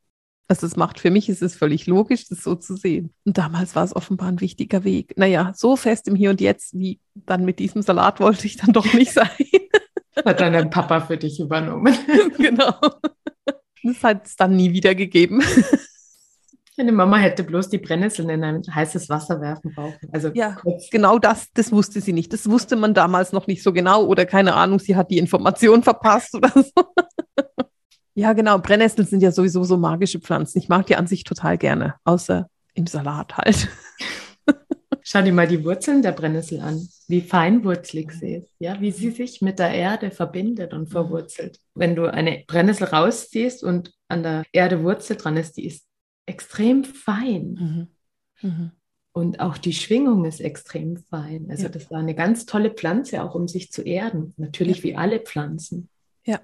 Also 0.50 0.66
es 0.66 0.78
macht 0.78 1.00
für 1.00 1.12
mich 1.12 1.28
ist 1.28 1.42
es 1.42 1.56
völlig 1.56 1.88
logisch, 1.88 2.30
das 2.30 2.42
so 2.42 2.56
zu 2.56 2.78
sehen. 2.78 3.14
Und 3.26 3.38
damals 3.38 3.76
war 3.76 3.84
es 3.84 3.96
offenbar 3.96 4.30
ein 4.30 4.40
wichtiger 4.40 4.84
Weg. 4.86 5.14
Naja, 5.18 5.52
so 5.56 5.76
fest 5.76 6.08
im 6.08 6.16
Hier 6.16 6.30
und 6.30 6.40
Jetzt 6.40 6.78
wie 6.78 7.00
dann 7.16 7.44
mit 7.44 7.60
diesem 7.60 7.82
Salat 7.82 8.20
wollte 8.22 8.48
ich 8.48 8.58
dann 8.58 8.72
doch 8.72 8.94
nicht 8.94 9.12
sein. 9.12 9.30
Hat 10.26 10.40
dann 10.40 10.54
dein 10.54 10.70
Papa 10.70 11.02
für 11.02 11.18
dich 11.18 11.40
übernommen. 11.40 11.96
genau. 12.38 12.74
Das 13.84 14.04
hat 14.04 14.26
es 14.26 14.36
dann 14.36 14.56
nie 14.56 14.72
wieder 14.72 14.96
gegeben. 14.96 15.44
Meine 16.78 16.92
Mama 16.92 17.18
hätte 17.18 17.44
bloß 17.44 17.70
die 17.70 17.80
Brennnesseln 17.80 18.30
in 18.30 18.44
ein 18.44 18.62
heißes 18.70 19.10
Wasser 19.10 19.42
werfen 19.42 19.74
brauchen. 19.74 20.10
Also 20.12 20.30
ja, 20.34 20.52
kurz. 20.52 20.90
genau 20.92 21.18
das, 21.18 21.52
das 21.54 21.72
wusste 21.72 22.02
sie 22.02 22.14
nicht. 22.14 22.32
Das 22.34 22.50
wusste 22.50 22.76
man 22.76 22.94
damals 22.94 23.32
noch 23.32 23.48
nicht 23.48 23.64
so 23.64 23.74
genau 23.74 24.06
oder 24.06 24.26
keine 24.26 24.54
Ahnung, 24.54 24.80
sie 24.80 24.96
hat 24.96 25.10
die 25.10 25.18
Information 25.18 25.82
verpasst 25.84 26.36
oder 26.36 26.52
so. 26.54 26.72
Ja, 28.18 28.34
genau. 28.34 28.58
Brennnesseln 28.58 29.08
sind 29.08 29.22
ja 29.22 29.32
sowieso 29.32 29.64
so 29.64 29.78
magische 29.78 30.20
Pflanzen. 30.20 30.58
Ich 30.58 30.70
mag 30.70 30.88
die 30.88 30.96
an 30.96 31.06
sich 31.06 31.24
total 31.24 31.56
gerne, 31.56 31.94
außer 32.04 32.50
im 32.74 32.88
Salat 32.88 33.38
halt. 33.38 33.68
Schau 35.04 35.22
dir 35.22 35.32
mal 35.32 35.48
die 35.48 35.64
Wurzeln 35.64 36.02
der 36.02 36.14
Brennnessel 36.14 36.60
an, 36.62 36.90
wie 37.08 37.22
feinwurzlig 37.22 38.12
sie 38.12 38.34
ist, 38.38 38.56
ja, 38.58 38.82
wie 38.82 38.90
sie 38.90 39.12
sich 39.12 39.44
mit 39.44 39.60
der 39.60 39.70
Erde 39.70 40.10
verbindet 40.10 40.74
und 40.74 40.88
verwurzelt. 40.88 41.60
Wenn 41.76 41.96
du 41.96 42.12
eine 42.12 42.44
Brennnessel 42.48 42.88
rausziehst 42.88 43.64
und 43.64 43.94
an 44.08 44.24
der 44.24 44.46
Erde 44.52 44.84
Wurzel 44.84 45.16
dran 45.16 45.38
ist, 45.38 45.56
die 45.58 45.68
ist 45.68 45.86
extrem 46.26 46.86
fein. 46.86 47.88
Mhm. 48.42 48.50
Mhm. 48.50 48.72
Und 49.12 49.40
auch 49.42 49.60
die 49.60 49.74
Schwingung 49.74 50.26
ist 50.26 50.42
extrem 50.42 50.98
fein. 50.98 51.48
Also 51.52 51.64
ja. 51.64 51.70
das 51.70 51.92
war 51.92 52.00
eine 52.00 52.16
ganz 52.16 52.48
tolle 52.48 52.72
Pflanze, 52.72 53.24
auch 53.24 53.36
um 53.36 53.48
sich 53.48 53.72
zu 53.72 53.84
erden. 53.84 54.34
Natürlich 54.38 54.80
ja. 54.80 54.84
wie 54.84 54.96
alle 54.96 55.20
Pflanzen. 55.20 55.90
Ja, 56.26 56.40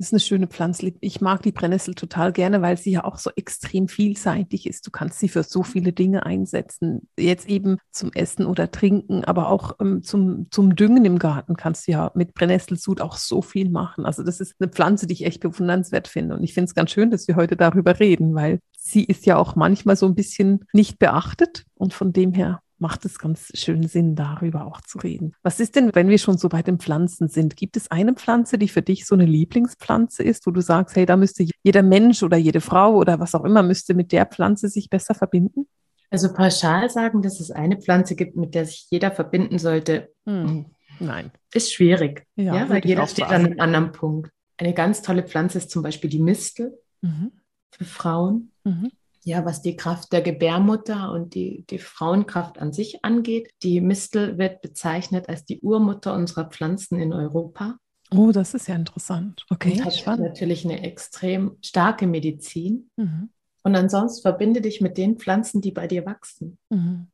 ist 0.00 0.12
eine 0.12 0.20
schöne 0.20 0.46
Pflanze. 0.46 0.92
Ich 1.00 1.20
mag 1.20 1.42
die 1.42 1.52
Brennnessel 1.52 1.94
total 1.94 2.32
gerne, 2.32 2.62
weil 2.62 2.76
sie 2.76 2.90
ja 2.90 3.04
auch 3.04 3.18
so 3.18 3.30
extrem 3.36 3.86
vielseitig 3.86 4.66
ist. 4.66 4.86
Du 4.86 4.90
kannst 4.90 5.18
sie 5.18 5.28
für 5.28 5.42
so 5.42 5.62
viele 5.62 5.92
Dinge 5.92 6.24
einsetzen. 6.24 7.08
Jetzt 7.18 7.48
eben 7.48 7.76
zum 7.90 8.12
Essen 8.14 8.46
oder 8.46 8.70
Trinken, 8.70 9.24
aber 9.24 9.48
auch 9.48 9.76
ähm, 9.80 10.02
zum, 10.02 10.46
zum 10.50 10.74
Düngen 10.74 11.04
im 11.04 11.18
Garten 11.18 11.56
kannst 11.56 11.86
du 11.86 11.92
ja 11.92 12.10
mit 12.14 12.34
Brennnesselsud 12.34 13.00
auch 13.00 13.16
so 13.16 13.42
viel 13.42 13.68
machen. 13.68 14.06
Also 14.06 14.22
das 14.22 14.40
ist 14.40 14.54
eine 14.58 14.70
Pflanze, 14.70 15.06
die 15.06 15.14
ich 15.14 15.26
echt 15.26 15.40
bewundernswert 15.40 16.08
finde. 16.08 16.34
Und 16.34 16.42
ich 16.42 16.54
finde 16.54 16.66
es 16.66 16.74
ganz 16.74 16.90
schön, 16.90 17.10
dass 17.10 17.28
wir 17.28 17.36
heute 17.36 17.56
darüber 17.56 18.00
reden, 18.00 18.34
weil 18.34 18.60
sie 18.78 19.04
ist 19.04 19.26
ja 19.26 19.36
auch 19.36 19.54
manchmal 19.54 19.96
so 19.96 20.06
ein 20.06 20.14
bisschen 20.14 20.64
nicht 20.72 20.98
beachtet. 20.98 21.66
Und 21.74 21.94
von 21.94 22.12
dem 22.12 22.32
her 22.32 22.60
macht 22.80 23.04
es 23.04 23.18
ganz 23.18 23.50
schön 23.54 23.86
Sinn, 23.86 24.14
darüber 24.14 24.66
auch 24.66 24.80
zu 24.80 24.98
reden. 24.98 25.34
Was 25.42 25.60
ist 25.60 25.76
denn, 25.76 25.94
wenn 25.94 26.08
wir 26.08 26.18
schon 26.18 26.38
so 26.38 26.48
bei 26.48 26.62
den 26.62 26.78
Pflanzen 26.78 27.28
sind? 27.28 27.56
Gibt 27.56 27.76
es 27.76 27.90
eine 27.90 28.14
Pflanze, 28.14 28.58
die 28.58 28.68
für 28.68 28.82
dich 28.82 29.06
so 29.06 29.14
eine 29.14 29.26
Lieblingspflanze 29.26 30.22
ist, 30.22 30.46
wo 30.46 30.50
du 30.50 30.60
sagst, 30.60 30.96
hey, 30.96 31.06
da 31.06 31.16
müsste 31.16 31.46
jeder 31.62 31.82
Mensch 31.82 32.22
oder 32.22 32.36
jede 32.36 32.60
Frau 32.60 32.94
oder 32.94 33.20
was 33.20 33.34
auch 33.34 33.44
immer 33.44 33.62
müsste 33.62 33.94
mit 33.94 34.12
der 34.12 34.26
Pflanze 34.26 34.68
sich 34.68 34.90
besser 34.90 35.14
verbinden? 35.14 35.66
Also 36.10 36.32
pauschal 36.32 36.90
sagen, 36.90 37.22
dass 37.22 37.38
es 37.38 37.50
eine 37.50 37.76
Pflanze 37.76 38.16
gibt, 38.16 38.36
mit 38.36 38.54
der 38.54 38.66
sich 38.66 38.86
jeder 38.90 39.12
verbinden 39.12 39.58
sollte. 39.58 40.12
Hm. 40.26 40.66
Nein. 40.98 41.30
Ist 41.54 41.72
schwierig. 41.72 42.26
Ja, 42.34 42.54
ja 42.54 42.68
weil 42.68 42.84
jeder 42.84 43.06
steht 43.06 43.26
an 43.26 43.46
einem 43.46 43.60
anderen 43.60 43.92
Punkt. 43.92 44.30
Eine 44.56 44.74
ganz 44.74 45.02
tolle 45.02 45.22
Pflanze 45.22 45.58
ist 45.58 45.70
zum 45.70 45.82
Beispiel 45.82 46.10
die 46.10 46.18
Mistel 46.18 46.78
mhm. 47.00 47.32
für 47.70 47.84
Frauen. 47.84 48.52
Mhm 48.64 48.90
ja, 49.22 49.44
was 49.44 49.62
die 49.62 49.76
Kraft 49.76 50.12
der 50.12 50.22
Gebärmutter 50.22 51.12
und 51.12 51.34
die, 51.34 51.64
die 51.68 51.78
Frauenkraft 51.78 52.58
an 52.58 52.72
sich 52.72 53.04
angeht. 53.04 53.50
Die 53.62 53.80
Mistel 53.80 54.38
wird 54.38 54.62
bezeichnet 54.62 55.28
als 55.28 55.44
die 55.44 55.60
Urmutter 55.60 56.14
unserer 56.14 56.46
Pflanzen 56.46 56.98
in 56.98 57.12
Europa. 57.12 57.78
Oh, 58.12 58.32
das 58.32 58.54
ist 58.54 58.66
ja 58.66 58.74
interessant. 58.74 59.44
Okay, 59.50 59.72
und 59.72 59.84
hat 59.84 59.94
spannend. 59.94 60.26
natürlich 60.26 60.64
eine 60.64 60.82
extrem 60.82 61.56
starke 61.62 62.06
Medizin. 62.06 62.90
Mhm. 62.96 63.30
Und 63.62 63.76
ansonsten 63.76 64.22
verbinde 64.22 64.60
dich 64.62 64.80
mit 64.80 64.96
den 64.96 65.18
Pflanzen, 65.18 65.60
die 65.60 65.70
bei 65.70 65.86
dir 65.86 66.06
wachsen. 66.06 66.58
Mhm. 66.70 67.08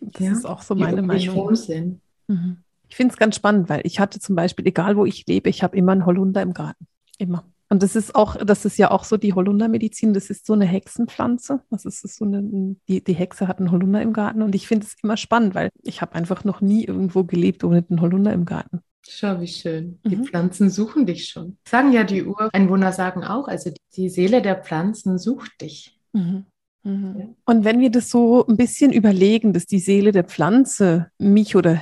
Das 0.00 0.22
ja? 0.22 0.32
ist 0.32 0.46
auch 0.46 0.62
so 0.62 0.74
meine 0.74 1.02
Meinung. 1.02 1.54
Sind. 1.54 2.00
Mhm. 2.26 2.58
Ich 2.88 2.96
finde 2.96 3.12
es 3.12 3.18
ganz 3.18 3.36
spannend, 3.36 3.68
weil 3.68 3.82
ich 3.84 4.00
hatte 4.00 4.18
zum 4.18 4.34
Beispiel, 4.34 4.66
egal 4.66 4.96
wo 4.96 5.04
ich 5.04 5.26
lebe, 5.26 5.48
ich 5.48 5.62
habe 5.62 5.76
immer 5.76 5.92
einen 5.92 6.06
Holunder 6.06 6.42
im 6.42 6.54
Garten. 6.54 6.86
Immer. 7.18 7.44
Und 7.72 7.84
das 7.84 7.94
ist 7.94 8.16
auch, 8.16 8.36
das 8.36 8.64
ist 8.64 8.78
ja 8.78 8.90
auch 8.90 9.04
so 9.04 9.16
die 9.16 9.32
Holundermedizin, 9.32 10.12
das 10.12 10.28
ist 10.28 10.44
so 10.44 10.54
eine 10.54 10.66
Hexenpflanze. 10.66 11.62
Das 11.70 11.84
ist 11.84 12.02
so 12.02 12.24
eine, 12.24 12.76
die, 12.88 13.02
die 13.02 13.12
Hexe 13.12 13.46
hat 13.46 13.58
einen 13.58 13.70
Holunder 13.70 14.02
im 14.02 14.12
Garten 14.12 14.42
und 14.42 14.56
ich 14.56 14.66
finde 14.66 14.86
es 14.86 14.96
immer 15.02 15.16
spannend, 15.16 15.54
weil 15.54 15.70
ich 15.82 16.02
habe 16.02 16.16
einfach 16.16 16.42
noch 16.42 16.60
nie 16.60 16.84
irgendwo 16.84 17.22
gelebt 17.22 17.62
ohne 17.62 17.84
einen 17.88 18.00
Holunder 18.00 18.32
im 18.32 18.44
Garten. 18.44 18.80
Schau, 19.08 19.40
wie 19.40 19.46
schön. 19.46 20.00
Die 20.04 20.16
mhm. 20.16 20.24
Pflanzen 20.24 20.68
suchen 20.68 21.06
dich 21.06 21.28
schon. 21.28 21.58
Sagen 21.66 21.92
ja 21.92 22.04
die 22.04 22.24
Ureinwohner 22.24 22.92
sagen 22.92 23.24
auch, 23.24 23.46
also 23.46 23.70
die 23.96 24.08
Seele 24.08 24.42
der 24.42 24.56
Pflanzen 24.56 25.18
sucht 25.18 25.60
dich. 25.60 25.98
Mhm. 26.12 26.46
Mhm. 26.82 27.16
Ja. 27.18 27.28
Und 27.44 27.64
wenn 27.64 27.80
wir 27.80 27.90
das 27.90 28.10
so 28.10 28.46
ein 28.46 28.56
bisschen 28.56 28.92
überlegen, 28.92 29.52
dass 29.52 29.66
die 29.66 29.78
Seele 29.78 30.12
der 30.12 30.24
Pflanze 30.24 31.10
mich 31.18 31.54
oder 31.54 31.80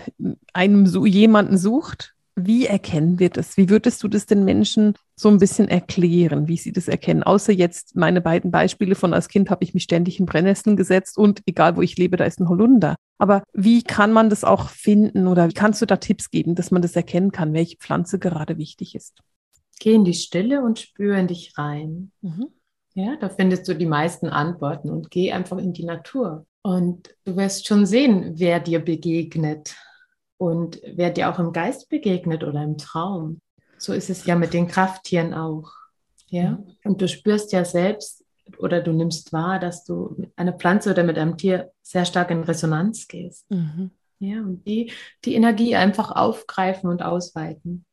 einem 0.53 0.87
so 0.87 1.07
jemanden 1.07 1.57
sucht, 1.57 2.14
wie 2.46 2.66
erkennen 2.66 3.18
wir 3.18 3.31
das? 3.31 3.57
Wie 3.57 3.68
würdest 3.68 4.03
du 4.03 4.09
das 4.09 4.27
den 4.27 4.44
Menschen 4.44 4.94
so 5.16 5.29
ein 5.29 5.38
bisschen 5.38 5.68
erklären, 5.68 6.48
wie 6.48 6.57
sie 6.57 6.72
das 6.72 6.88
erkennen? 6.88 7.22
Außer 7.22 7.53
jetzt 7.53 7.96
meine 7.96 8.20
beiden 8.20 8.51
Beispiele 8.51 8.94
von 8.94 9.12
als 9.12 9.29
Kind 9.29 9.51
habe 9.51 9.64
ich 9.64 9.74
mich 9.74 9.83
ständig 9.83 10.20
in 10.20 10.27
Brennnesseln 10.27 10.77
gesetzt 10.77 11.18
und 11.18 11.42
egal 11.46 11.77
wo 11.77 11.83
ich 11.83 11.96
lebe, 11.96 12.16
da 12.16 12.24
ist 12.24 12.40
ein 12.40 12.48
Holunder. 12.48 12.96
Aber 13.18 13.42
wie 13.53 13.83
kann 13.83 14.12
man 14.12 14.31
das 14.31 14.44
auch 14.44 14.68
finden 14.68 15.27
oder 15.27 15.48
wie 15.48 15.55
kannst 15.55 15.83
du 15.83 15.87
da 15.87 15.96
Tipps 15.96 16.31
geben, 16.31 16.55
dass 16.55 16.70
man 16.70 16.83
das 16.83 16.94
erkennen 16.94 17.33
kann, 17.33 17.53
welche 17.53 17.77
Pflanze 17.77 18.18
gerade 18.18 18.59
wichtig 18.59 18.94
ist? 18.94 19.20
Geh 19.81 19.94
in 19.94 20.05
die 20.05 20.14
Stille 20.14 20.62
und 20.62 20.79
spüre 20.79 21.18
in 21.18 21.27
dich 21.27 21.53
rein. 21.57 22.12
Mhm. 22.20 22.48
Ja, 22.94 23.16
da 23.20 23.29
findest 23.29 23.68
du 23.68 23.74
die 23.74 23.87
meisten 23.87 24.29
Antworten 24.29 24.90
und 24.90 25.11
geh 25.11 25.33
einfach 25.33 25.59
in 25.59 25.72
die 25.72 25.85
Natur. 25.85 26.46
Und 26.62 27.14
du 27.24 27.37
wirst 27.37 27.66
schon 27.66 27.87
sehen, 27.87 28.33
wer 28.35 28.61
dir 28.61 28.81
begegnet 28.81 29.77
und 30.38 30.81
wer 30.94 31.11
dir 31.11 31.31
auch 31.31 31.38
im 31.38 31.53
Geist 31.53 31.88
begegnet 31.88 32.44
oder 32.44 32.62
im 32.62 32.79
Traum. 32.79 33.40
So 33.77 33.92
ist 33.92 34.09
es 34.11 34.24
ja 34.24 34.37
mit 34.37 34.55
den 34.55 34.68
Krafttieren 34.68 35.35
auch. 35.35 35.72
Ja? 36.29 36.59
Und 36.85 37.01
du 37.01 37.09
spürst 37.09 37.53
ja 37.53 37.64
selbst 37.64 38.24
oder 38.59 38.81
du 38.81 38.92
nimmst 38.92 39.33
wahr, 39.33 39.59
dass 39.59 39.85
du 39.85 40.14
mit 40.16 40.33
einer 40.37 40.53
Pflanze 40.53 40.90
oder 40.90 41.05
mit 41.05 41.18
einem 41.18 41.37
Tier 41.37 41.72
sehr 41.83 42.05
stark 42.05 42.31
in 42.31 42.42
Resonanz 42.42 43.07
gehst. 43.07 43.51
Mhm. 43.51 43.90
Ja, 44.20 44.40
und 44.40 44.66
die, 44.66 44.92
die 45.24 45.35
Energie 45.35 45.77
einfach 45.77 46.11
aufgreifen 46.11 46.90
und 46.90 47.03
ausweiten. 47.03 47.85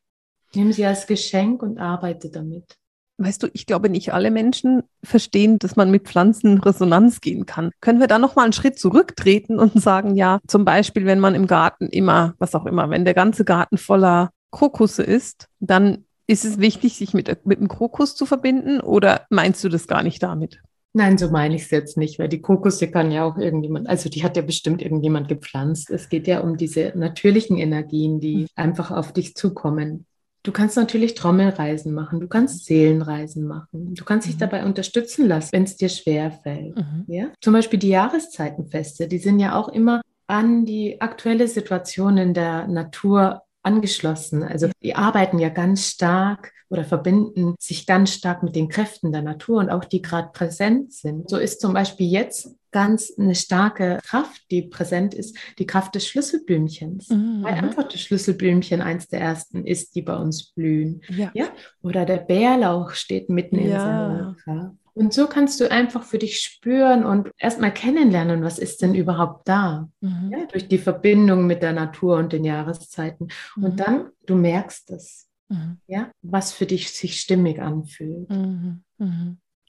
Nimm 0.55 0.71
sie 0.71 0.85
als 0.85 1.05
Geschenk 1.05 1.61
und 1.61 1.77
arbeite 1.77 2.31
damit. 2.31 2.77
Weißt 3.17 3.41
du, 3.43 3.47
ich 3.53 3.65
glaube, 3.65 3.89
nicht 3.89 4.13
alle 4.13 4.29
Menschen 4.29 4.83
verstehen, 5.03 5.57
dass 5.57 5.75
man 5.75 5.89
mit 5.89 6.03
Pflanzen 6.03 6.59
Resonanz 6.59 7.21
gehen 7.21 7.45
kann. 7.45 7.71
Können 7.79 8.01
wir 8.01 8.07
da 8.07 8.19
noch 8.19 8.35
mal 8.35 8.43
einen 8.43 8.53
Schritt 8.53 8.77
zurücktreten 8.77 9.57
und 9.57 9.81
sagen, 9.81 10.15
ja, 10.15 10.39
zum 10.47 10.65
Beispiel, 10.65 11.05
wenn 11.05 11.19
man 11.19 11.33
im 11.33 11.47
Garten 11.47 11.87
immer, 11.87 12.33
was 12.39 12.55
auch 12.55 12.65
immer, 12.65 12.89
wenn 12.89 13.05
der 13.05 13.13
ganze 13.13 13.45
Garten 13.45 13.77
voller 13.77 14.31
Krokusse 14.51 15.03
ist, 15.03 15.47
dann 15.59 16.05
ist 16.27 16.45
es 16.45 16.59
wichtig, 16.59 16.97
sich 16.97 17.13
mit, 17.13 17.45
mit 17.45 17.59
dem 17.59 17.67
Krokus 17.67 18.15
zu 18.15 18.25
verbinden 18.25 18.79
oder 18.81 19.25
meinst 19.29 19.63
du 19.63 19.69
das 19.69 19.87
gar 19.87 20.03
nicht 20.03 20.23
damit? 20.23 20.61
Nein, 20.93 21.17
so 21.17 21.29
meine 21.29 21.55
ich 21.55 21.63
es 21.63 21.71
jetzt 21.71 21.97
nicht, 21.97 22.19
weil 22.19 22.29
die 22.29 22.41
Krokusse 22.41 22.89
kann 22.89 23.11
ja 23.11 23.25
auch 23.25 23.37
irgendjemand, 23.37 23.89
also 23.89 24.09
die 24.09 24.23
hat 24.23 24.37
ja 24.37 24.41
bestimmt 24.41 24.81
irgendjemand 24.81 25.27
gepflanzt. 25.27 25.89
Es 25.89 26.07
geht 26.07 26.25
ja 26.25 26.39
um 26.39 26.55
diese 26.55 26.93
natürlichen 26.95 27.57
Energien, 27.57 28.21
die 28.21 28.43
hm. 28.43 28.47
einfach 28.55 28.91
auf 28.91 29.11
dich 29.11 29.35
zukommen. 29.35 30.05
Du 30.45 30.51
kannst 30.51 30.77
natürlich 30.77 31.15
Trommelreisen 31.15 31.91
machen, 31.91 32.19
du 32.19 32.27
kannst 32.27 32.65
Seelenreisen 32.65 33.47
machen, 33.47 33.95
du 33.95 34.05
kannst 34.05 34.27
dich 34.27 34.35
mhm. 34.35 34.39
dabei 34.39 34.63
unterstützen 34.63 35.27
lassen, 35.27 35.49
wenn 35.51 35.63
es 35.63 35.75
dir 35.75 35.89
schwer 35.89 36.31
fällt. 36.31 36.77
Mhm. 36.77 37.05
Ja? 37.07 37.27
Zum 37.41 37.53
Beispiel 37.53 37.79
die 37.79 37.89
Jahreszeitenfeste, 37.89 39.07
die 39.07 39.17
sind 39.17 39.39
ja 39.39 39.55
auch 39.55 39.69
immer 39.69 40.01
an 40.27 40.65
die 40.65 41.01
aktuelle 41.01 41.47
Situation 41.47 42.17
in 42.17 42.35
der 42.35 42.67
Natur 42.67 43.41
angeschlossen. 43.63 44.43
Also 44.43 44.69
die 44.83 44.95
arbeiten 44.95 45.39
ja 45.39 45.49
ganz 45.49 45.87
stark 45.87 46.53
oder 46.69 46.83
verbinden 46.83 47.55
sich 47.59 47.87
ganz 47.87 48.11
stark 48.11 48.43
mit 48.43 48.55
den 48.55 48.69
Kräften 48.69 49.11
der 49.11 49.23
Natur 49.23 49.57
und 49.57 49.71
auch 49.71 49.85
die 49.85 50.03
gerade 50.03 50.29
präsent 50.31 50.93
sind. 50.93 51.27
So 51.27 51.37
ist 51.37 51.59
zum 51.59 51.73
Beispiel 51.73 52.07
jetzt 52.07 52.55
ganz 52.75 53.13
eine 53.17 53.35
starke 53.35 53.99
Kraft, 54.03 54.51
die 54.51 54.63
präsent 54.63 55.13
ist, 55.13 55.37
die 55.59 55.65
Kraft 55.65 55.95
des 55.95 56.05
Schlüsselblümchens. 56.09 57.07
Mhm. 57.07 57.41
Weil 57.41 57.53
einfach 57.53 57.87
das 57.87 58.01
Schlüsselblümchen 58.01 58.81
eins 58.81 59.07
der 59.07 59.21
ersten 59.21 59.65
ist, 59.65 59.95
die 59.95 60.01
bei 60.01 60.17
uns 60.17 60.51
blühen. 60.51 60.99
Ja. 61.07 61.31
ja? 61.33 61.47
Oder 61.81 62.03
der 62.05 62.17
Bärlauch 62.17 62.91
steht 62.91 63.29
mitten 63.29 63.57
in 63.59 63.69
seiner 63.69 64.35
Kraft. 64.43 64.75
Und 64.93 65.13
so 65.13 65.27
kannst 65.27 65.61
du 65.61 65.71
einfach 65.71 66.03
für 66.03 66.17
dich 66.17 66.41
spüren 66.41 67.05
und 67.05 67.31
erstmal 67.37 67.73
kennenlernen, 67.73 68.43
was 68.43 68.59
ist 68.59 68.81
denn 68.81 68.93
überhaupt 68.93 69.47
da, 69.47 69.87
mhm. 70.01 70.31
ja, 70.33 70.45
durch 70.45 70.67
die 70.67 70.77
Verbindung 70.77 71.47
mit 71.47 71.63
der 71.63 71.73
Natur 71.73 72.17
und 72.17 72.33
den 72.33 72.43
Jahreszeiten. 72.43 73.29
Mhm. 73.55 73.63
Und 73.63 73.79
dann, 73.79 74.09
du 74.25 74.35
merkst 74.35 74.91
es, 74.91 75.29
mhm. 75.47 75.77
ja, 75.87 76.11
was 76.21 76.51
für 76.51 76.65
dich 76.65 76.91
sich 76.91 77.21
stimmig 77.21 77.61
anfühlt. 77.61 78.29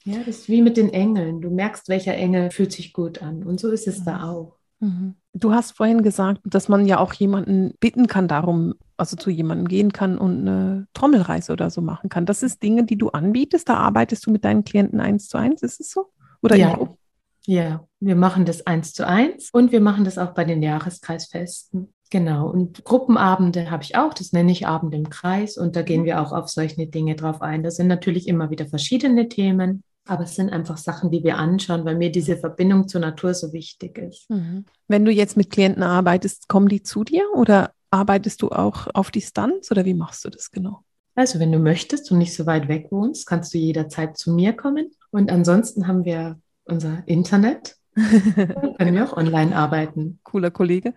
Mhm. 0.07 0.13
Mhm. 0.13 0.19
Ja, 0.19 0.25
das 0.25 0.37
ist 0.37 0.49
wie 0.49 0.61
mit 0.61 0.77
den 0.77 0.89
Engeln. 0.89 1.41
Du 1.41 1.49
merkst, 1.49 1.89
welcher 1.89 2.15
Engel 2.15 2.51
fühlt 2.51 2.71
sich 2.71 2.93
gut 2.93 3.21
an. 3.21 3.43
Und 3.43 3.59
so 3.59 3.69
ist 3.69 3.87
es 3.87 4.03
da 4.03 4.17
mhm. 4.17 4.23
auch. 4.23 4.57
Mhm. 4.79 5.15
Du 5.33 5.51
hast 5.51 5.71
vorhin 5.71 6.01
gesagt, 6.01 6.41
dass 6.45 6.67
man 6.67 6.85
ja 6.85 6.99
auch 6.99 7.13
jemanden 7.13 7.73
bitten 7.79 8.07
kann 8.07 8.27
darum, 8.27 8.73
also 8.95 9.15
zu 9.15 9.29
jemandem 9.29 9.67
gehen 9.67 9.93
kann 9.93 10.17
und 10.17 10.41
eine 10.41 10.87
Trommelreise 10.93 11.53
oder 11.53 11.69
so 11.69 11.81
machen 11.81 12.09
kann. 12.09 12.25
Das 12.25 12.41
ist 12.41 12.63
Dinge, 12.63 12.85
die 12.85 12.97
du 12.97 13.09
anbietest. 13.09 13.69
Da 13.69 13.75
arbeitest 13.75 14.25
du 14.25 14.31
mit 14.31 14.43
deinen 14.45 14.63
Klienten 14.63 14.99
eins 14.99 15.27
zu 15.27 15.37
eins. 15.37 15.61
Ist 15.61 15.79
es 15.79 15.91
so? 15.91 16.07
Oder 16.41 16.55
ja. 16.55 16.79
Ja, 17.45 17.87
wir 18.01 18.17
machen 18.17 18.43
das 18.43 18.67
eins 18.67 18.93
zu 18.93 19.07
eins 19.07 19.51
und 19.51 19.71
wir 19.71 19.79
machen 19.79 20.03
das 20.03 20.17
auch 20.17 20.33
bei 20.33 20.43
den 20.43 20.61
Jahreskreisfesten. 20.61 21.93
Genau. 22.09 22.49
Und 22.49 22.83
Gruppenabende 22.83 23.71
habe 23.71 23.83
ich 23.83 23.95
auch. 23.95 24.13
Das 24.13 24.33
nenne 24.33 24.51
ich 24.51 24.67
Abend 24.67 24.93
im 24.93 25.09
Kreis. 25.09 25.57
Und 25.57 25.75
da 25.75 25.81
gehen 25.81 26.03
wir 26.03 26.21
auch 26.21 26.31
auf 26.31 26.49
solche 26.49 26.87
Dinge 26.87 27.15
drauf 27.15 27.41
ein. 27.41 27.63
Das 27.63 27.75
sind 27.75 27.87
natürlich 27.87 28.27
immer 28.27 28.49
wieder 28.49 28.65
verschiedene 28.65 29.29
Themen. 29.29 29.83
Aber 30.07 30.23
es 30.23 30.35
sind 30.35 30.51
einfach 30.51 30.77
Sachen, 30.77 31.11
die 31.11 31.23
wir 31.23 31.37
anschauen, 31.37 31.85
weil 31.85 31.95
mir 31.95 32.11
diese 32.11 32.37
Verbindung 32.37 32.87
zur 32.87 33.01
Natur 33.01 33.33
so 33.33 33.53
wichtig 33.53 33.97
ist. 33.97 34.29
Mhm. 34.29 34.65
Wenn 34.87 35.05
du 35.05 35.11
jetzt 35.11 35.37
mit 35.37 35.49
Klienten 35.49 35.83
arbeitest, 35.83 36.47
kommen 36.47 36.69
die 36.69 36.83
zu 36.83 37.03
dir 37.03 37.23
oder 37.35 37.71
arbeitest 37.91 38.41
du 38.41 38.49
auch 38.49 38.87
auf 38.93 39.11
Distanz 39.11 39.71
oder 39.71 39.85
wie 39.85 39.93
machst 39.93 40.25
du 40.25 40.29
das 40.29 40.51
genau? 40.51 40.83
Also, 41.15 41.39
wenn 41.39 41.51
du 41.51 41.57
möchtest 41.57 42.11
und 42.11 42.19
nicht 42.19 42.35
so 42.35 42.45
weit 42.45 42.67
weg 42.67 42.87
wohnst, 42.91 43.25
kannst 43.25 43.53
du 43.53 43.57
jederzeit 43.57 44.17
zu 44.17 44.31
mir 44.31 44.53
kommen. 44.53 44.91
Und 45.09 45.31
ansonsten 45.31 45.87
haben 45.87 46.05
wir 46.05 46.39
unser 46.65 47.03
Internet. 47.07 47.75
können 47.95 48.93
wir 48.93 49.03
auch 49.03 49.17
online 49.17 49.55
arbeiten. 49.55 50.19
Cooler 50.23 50.51
Kollege. 50.51 50.93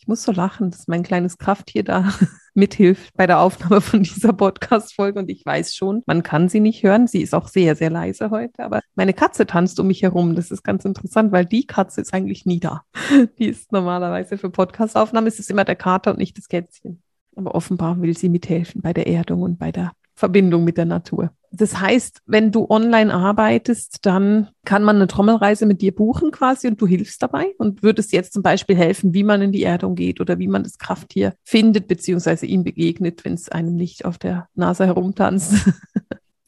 Ich 0.00 0.08
muss 0.08 0.22
so 0.22 0.32
lachen, 0.32 0.70
dass 0.70 0.88
mein 0.88 1.02
kleines 1.02 1.36
Krafttier 1.36 1.84
da 1.84 2.10
mithilft 2.54 3.12
bei 3.18 3.26
der 3.26 3.38
Aufnahme 3.38 3.82
von 3.82 4.02
dieser 4.02 4.32
Podcast-Folge. 4.32 5.18
Und 5.18 5.28
ich 5.28 5.44
weiß 5.44 5.76
schon, 5.76 6.02
man 6.06 6.22
kann 6.22 6.48
sie 6.48 6.60
nicht 6.60 6.82
hören. 6.82 7.06
Sie 7.06 7.20
ist 7.20 7.34
auch 7.34 7.48
sehr, 7.48 7.76
sehr 7.76 7.90
leise 7.90 8.30
heute. 8.30 8.64
Aber 8.64 8.80
meine 8.94 9.12
Katze 9.12 9.44
tanzt 9.44 9.78
um 9.78 9.88
mich 9.88 10.00
herum. 10.00 10.34
Das 10.36 10.50
ist 10.50 10.62
ganz 10.62 10.86
interessant, 10.86 11.32
weil 11.32 11.44
die 11.44 11.66
Katze 11.66 12.00
ist 12.00 12.14
eigentlich 12.14 12.46
nie 12.46 12.60
da. 12.60 12.82
Die 13.38 13.48
ist 13.48 13.72
normalerweise 13.72 14.38
für 14.38 14.48
Podcast-Aufnahmen. 14.48 15.26
Es 15.26 15.38
ist 15.38 15.50
immer 15.50 15.66
der 15.66 15.76
Kater 15.76 16.12
und 16.12 16.18
nicht 16.18 16.38
das 16.38 16.48
Kätzchen. 16.48 17.02
Aber 17.36 17.54
offenbar 17.54 18.00
will 18.00 18.16
sie 18.16 18.30
mithelfen 18.30 18.80
bei 18.80 18.94
der 18.94 19.06
Erdung 19.06 19.42
und 19.42 19.58
bei 19.58 19.70
der 19.70 19.92
Verbindung 20.20 20.64
mit 20.64 20.76
der 20.76 20.84
Natur. 20.84 21.30
Das 21.50 21.80
heißt, 21.80 22.22
wenn 22.26 22.52
du 22.52 22.66
online 22.68 23.12
arbeitest, 23.12 24.06
dann 24.06 24.50
kann 24.64 24.84
man 24.84 24.96
eine 24.96 25.08
Trommelreise 25.08 25.66
mit 25.66 25.80
dir 25.80 25.92
buchen 25.92 26.30
quasi 26.30 26.68
und 26.68 26.80
du 26.80 26.86
hilfst 26.86 27.20
dabei 27.22 27.54
und 27.58 27.82
würdest 27.82 28.12
jetzt 28.12 28.34
zum 28.34 28.42
Beispiel 28.42 28.76
helfen, 28.76 29.14
wie 29.14 29.24
man 29.24 29.42
in 29.42 29.50
die 29.50 29.64
Erdung 29.64 29.96
geht 29.96 30.20
oder 30.20 30.38
wie 30.38 30.46
man 30.46 30.62
das 30.62 30.78
Krafttier 30.78 31.34
findet, 31.42 31.88
beziehungsweise 31.88 32.46
ihm 32.46 32.62
begegnet, 32.62 33.24
wenn 33.24 33.34
es 33.34 33.48
einem 33.48 33.74
nicht 33.74 34.04
auf 34.04 34.18
der 34.18 34.48
Nase 34.54 34.86
herumtanzt. 34.86 35.54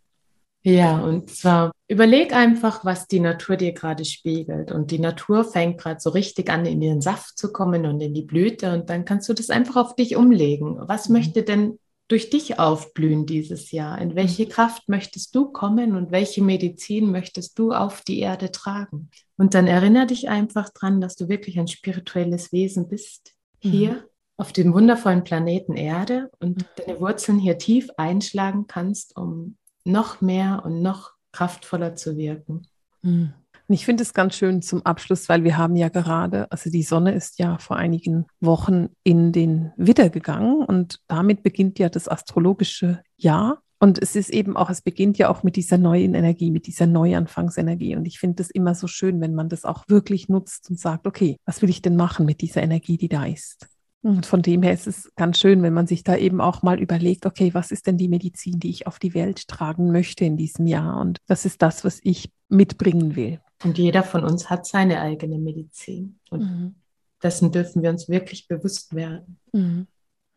Ja, 0.63 0.99
und 0.99 1.31
zwar 1.31 1.71
überleg 1.87 2.35
einfach, 2.35 2.85
was 2.85 3.07
die 3.07 3.21
Natur 3.21 3.57
dir 3.57 3.73
gerade 3.73 4.05
spiegelt. 4.05 4.73
Und 4.73 4.91
die 4.91 4.99
Natur 4.99 5.45
fängt 5.45 5.79
gerade 5.79 6.01
so 6.01 6.11
richtig 6.11 6.51
an, 6.51 6.67
in 6.67 6.83
ihren 6.83 7.01
Saft 7.01 7.39
zu 7.39 7.53
kommen 7.53 7.87
und 7.87 8.01
in 8.01 8.13
die 8.13 8.23
Blüte. 8.23 8.73
Und 8.73 8.91
dann 8.91 9.05
kannst 9.05 9.29
du 9.29 9.35
das 9.35 9.51
einfach 9.51 9.77
auf 9.77 9.95
dich 9.95 10.17
umlegen. 10.17 10.77
Was 10.81 11.09
mhm. 11.09 11.17
möchte 11.17 11.43
denn 11.43 11.79
durch 12.09 12.31
dich 12.31 12.59
aufblühen 12.59 13.27
dieses 13.27 13.71
Jahr? 13.71 14.01
In 14.01 14.15
welche 14.15 14.47
mhm. 14.47 14.49
Kraft 14.49 14.89
möchtest 14.89 15.35
du 15.35 15.53
kommen 15.53 15.95
und 15.95 16.11
welche 16.11 16.43
Medizin 16.43 17.11
möchtest 17.11 17.59
du 17.59 17.73
auf 17.73 18.03
die 18.03 18.19
Erde 18.21 18.51
tragen? 18.51 19.11
Und 19.37 19.55
dann 19.55 19.67
erinnere 19.67 20.07
dich 20.07 20.29
einfach 20.29 20.71
dran, 20.71 21.01
dass 21.01 21.17
du 21.17 21.29
wirklich 21.29 21.59
ein 21.59 21.69
spirituelles 21.69 22.53
Wesen 22.53 22.89
bist. 22.89 23.35
Hier 23.61 23.91
mhm. 23.91 24.03
auf 24.39 24.53
dem 24.53 24.73
wundervollen 24.73 25.25
Planeten 25.25 25.77
Erde 25.77 26.31
und 26.41 26.59
mhm. 26.59 26.65
deine 26.77 27.01
Wurzeln 27.01 27.39
hier 27.39 27.59
tief 27.59 27.91
einschlagen 27.97 28.67
kannst, 28.67 29.17
um 29.17 29.57
noch 29.85 30.21
mehr 30.21 30.63
und 30.65 30.83
noch 30.83 31.13
kraftvoller 31.33 31.95
zu 31.95 32.17
wirken. 32.17 32.67
Mhm. 33.03 33.35
Ich 33.71 33.85
finde 33.85 34.03
es 34.03 34.15
ganz 34.15 34.35
schön 34.35 34.63
zum 34.63 34.85
Abschluss, 34.87 35.29
weil 35.29 35.45
wir 35.45 35.59
haben 35.59 35.77
ja 35.77 35.91
gerade, 35.91 36.51
also 36.51 36.71
die 36.71 36.83
Sonne 36.83 37.13
ist 37.13 37.39
ja 37.39 37.59
vor 37.59 37.77
einigen 37.77 38.25
Wochen 38.41 38.89
in 39.05 39.31
den 39.31 39.73
Widder 39.77 40.09
gegangen 40.09 40.65
und 40.65 41.01
damit 41.07 41.43
beginnt 41.43 41.79
ja 41.79 41.91
das 41.91 42.09
astrologische 42.09 43.03
Jahr. 43.19 43.61
Und 43.79 44.03
es 44.03 44.17
ist 44.17 44.31
eben 44.31 44.57
auch, 44.57 44.71
es 44.71 44.81
beginnt 44.81 45.19
ja 45.19 45.29
auch 45.29 45.43
mit 45.43 45.55
dieser 45.55 45.77
neuen 45.77 46.15
Energie, 46.15 46.51
mit 46.51 46.67
dieser 46.67 46.87
Neuanfangsenergie. 46.87 47.95
Und 47.95 48.07
ich 48.07 48.19
finde 48.19 48.43
es 48.43 48.51
immer 48.51 48.75
so 48.75 48.87
schön, 48.87 49.21
wenn 49.21 49.35
man 49.35 49.51
das 49.51 49.67
auch 49.67 49.85
wirklich 49.87 50.31
nutzt 50.31 50.71
und 50.71 50.81
sagt, 50.81 51.07
okay, 51.07 51.37
was 51.45 51.61
will 51.61 51.69
ich 51.69 51.83
denn 51.83 51.95
machen 51.95 52.25
mit 52.25 52.41
dieser 52.41 52.63
Energie, 52.63 52.97
die 52.97 53.09
da 53.09 53.27
ist? 53.27 53.69
Und 54.01 54.25
von 54.25 54.41
dem 54.41 54.63
her 54.63 54.73
ist 54.73 54.87
es 54.87 55.13
ganz 55.15 55.39
schön, 55.39 55.63
wenn 55.63 55.75
man 55.75 55.87
sich 55.87 56.05
da 56.05 56.17
eben 56.17 56.41
auch 56.41 56.63
mal 56.63 56.81
überlegt, 56.81 57.27
okay, 57.27 57.53
was 57.53 57.71
ist 57.71 57.87
denn 57.87 57.99
die 57.99 58.09
Medizin, 58.09 58.59
die 58.59 58.71
ich 58.71 58.87
auf 58.87 58.99
die 58.99 59.13
Welt 59.13 59.47
tragen 59.47 59.93
möchte 59.93 60.25
in 60.25 60.39
diesem 60.39 60.67
Jahr? 60.67 60.99
Und 60.99 61.19
das 61.27 61.45
ist 61.45 61.61
das, 61.61 61.85
was 61.85 62.01
ich 62.03 62.31
mitbringen 62.49 63.15
will. 63.15 63.41
Und 63.65 63.79
jeder 63.79 64.03
von 64.03 64.25
uns 64.25 64.51
hat 64.51 64.67
seine 64.67 65.01
eigene 65.01 65.39
Medizin. 65.39 66.19
Und 66.31 66.41
mhm. 66.41 66.75
dessen 67.23 67.51
dürfen 67.51 67.83
wir 67.83 67.91
uns 67.91 68.09
wirklich 68.09 68.47
bewusst 68.47 68.95
werden. 68.95 69.39
Mhm. 69.53 69.87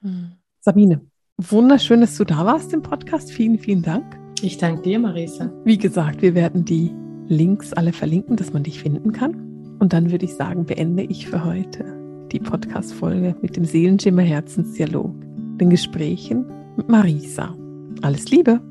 Mhm. 0.01 0.31
Sabine, 0.59 1.01
wunderschön, 1.37 2.01
dass 2.01 2.17
du 2.17 2.23
da 2.23 2.45
warst 2.45 2.73
im 2.73 2.81
Podcast. 2.81 3.31
Vielen, 3.31 3.59
vielen 3.59 3.83
Dank. 3.83 4.17
Ich 4.41 4.57
danke 4.57 4.81
dir, 4.81 4.99
Marisa. 4.99 5.51
Wie 5.65 5.77
gesagt, 5.77 6.21
wir 6.21 6.33
werden 6.33 6.65
die 6.65 6.91
Links 7.27 7.73
alle 7.73 7.93
verlinken, 7.93 8.35
dass 8.35 8.53
man 8.53 8.63
dich 8.63 8.79
finden 8.79 9.11
kann. 9.11 9.77
Und 9.79 9.93
dann 9.93 10.11
würde 10.11 10.25
ich 10.25 10.33
sagen, 10.33 10.65
beende 10.65 11.03
ich 11.03 11.27
für 11.27 11.45
heute 11.45 11.85
die 12.31 12.39
Podcast-Folge 12.39 13.35
mit 13.41 13.55
dem 13.55 13.65
Seelenschimmer 13.65 14.23
Herzensdialog, 14.23 15.13
den 15.57 15.69
Gesprächen 15.69 16.45
mit 16.77 16.89
Marisa. 16.89 17.55
Alles 18.01 18.29
Liebe! 18.29 18.70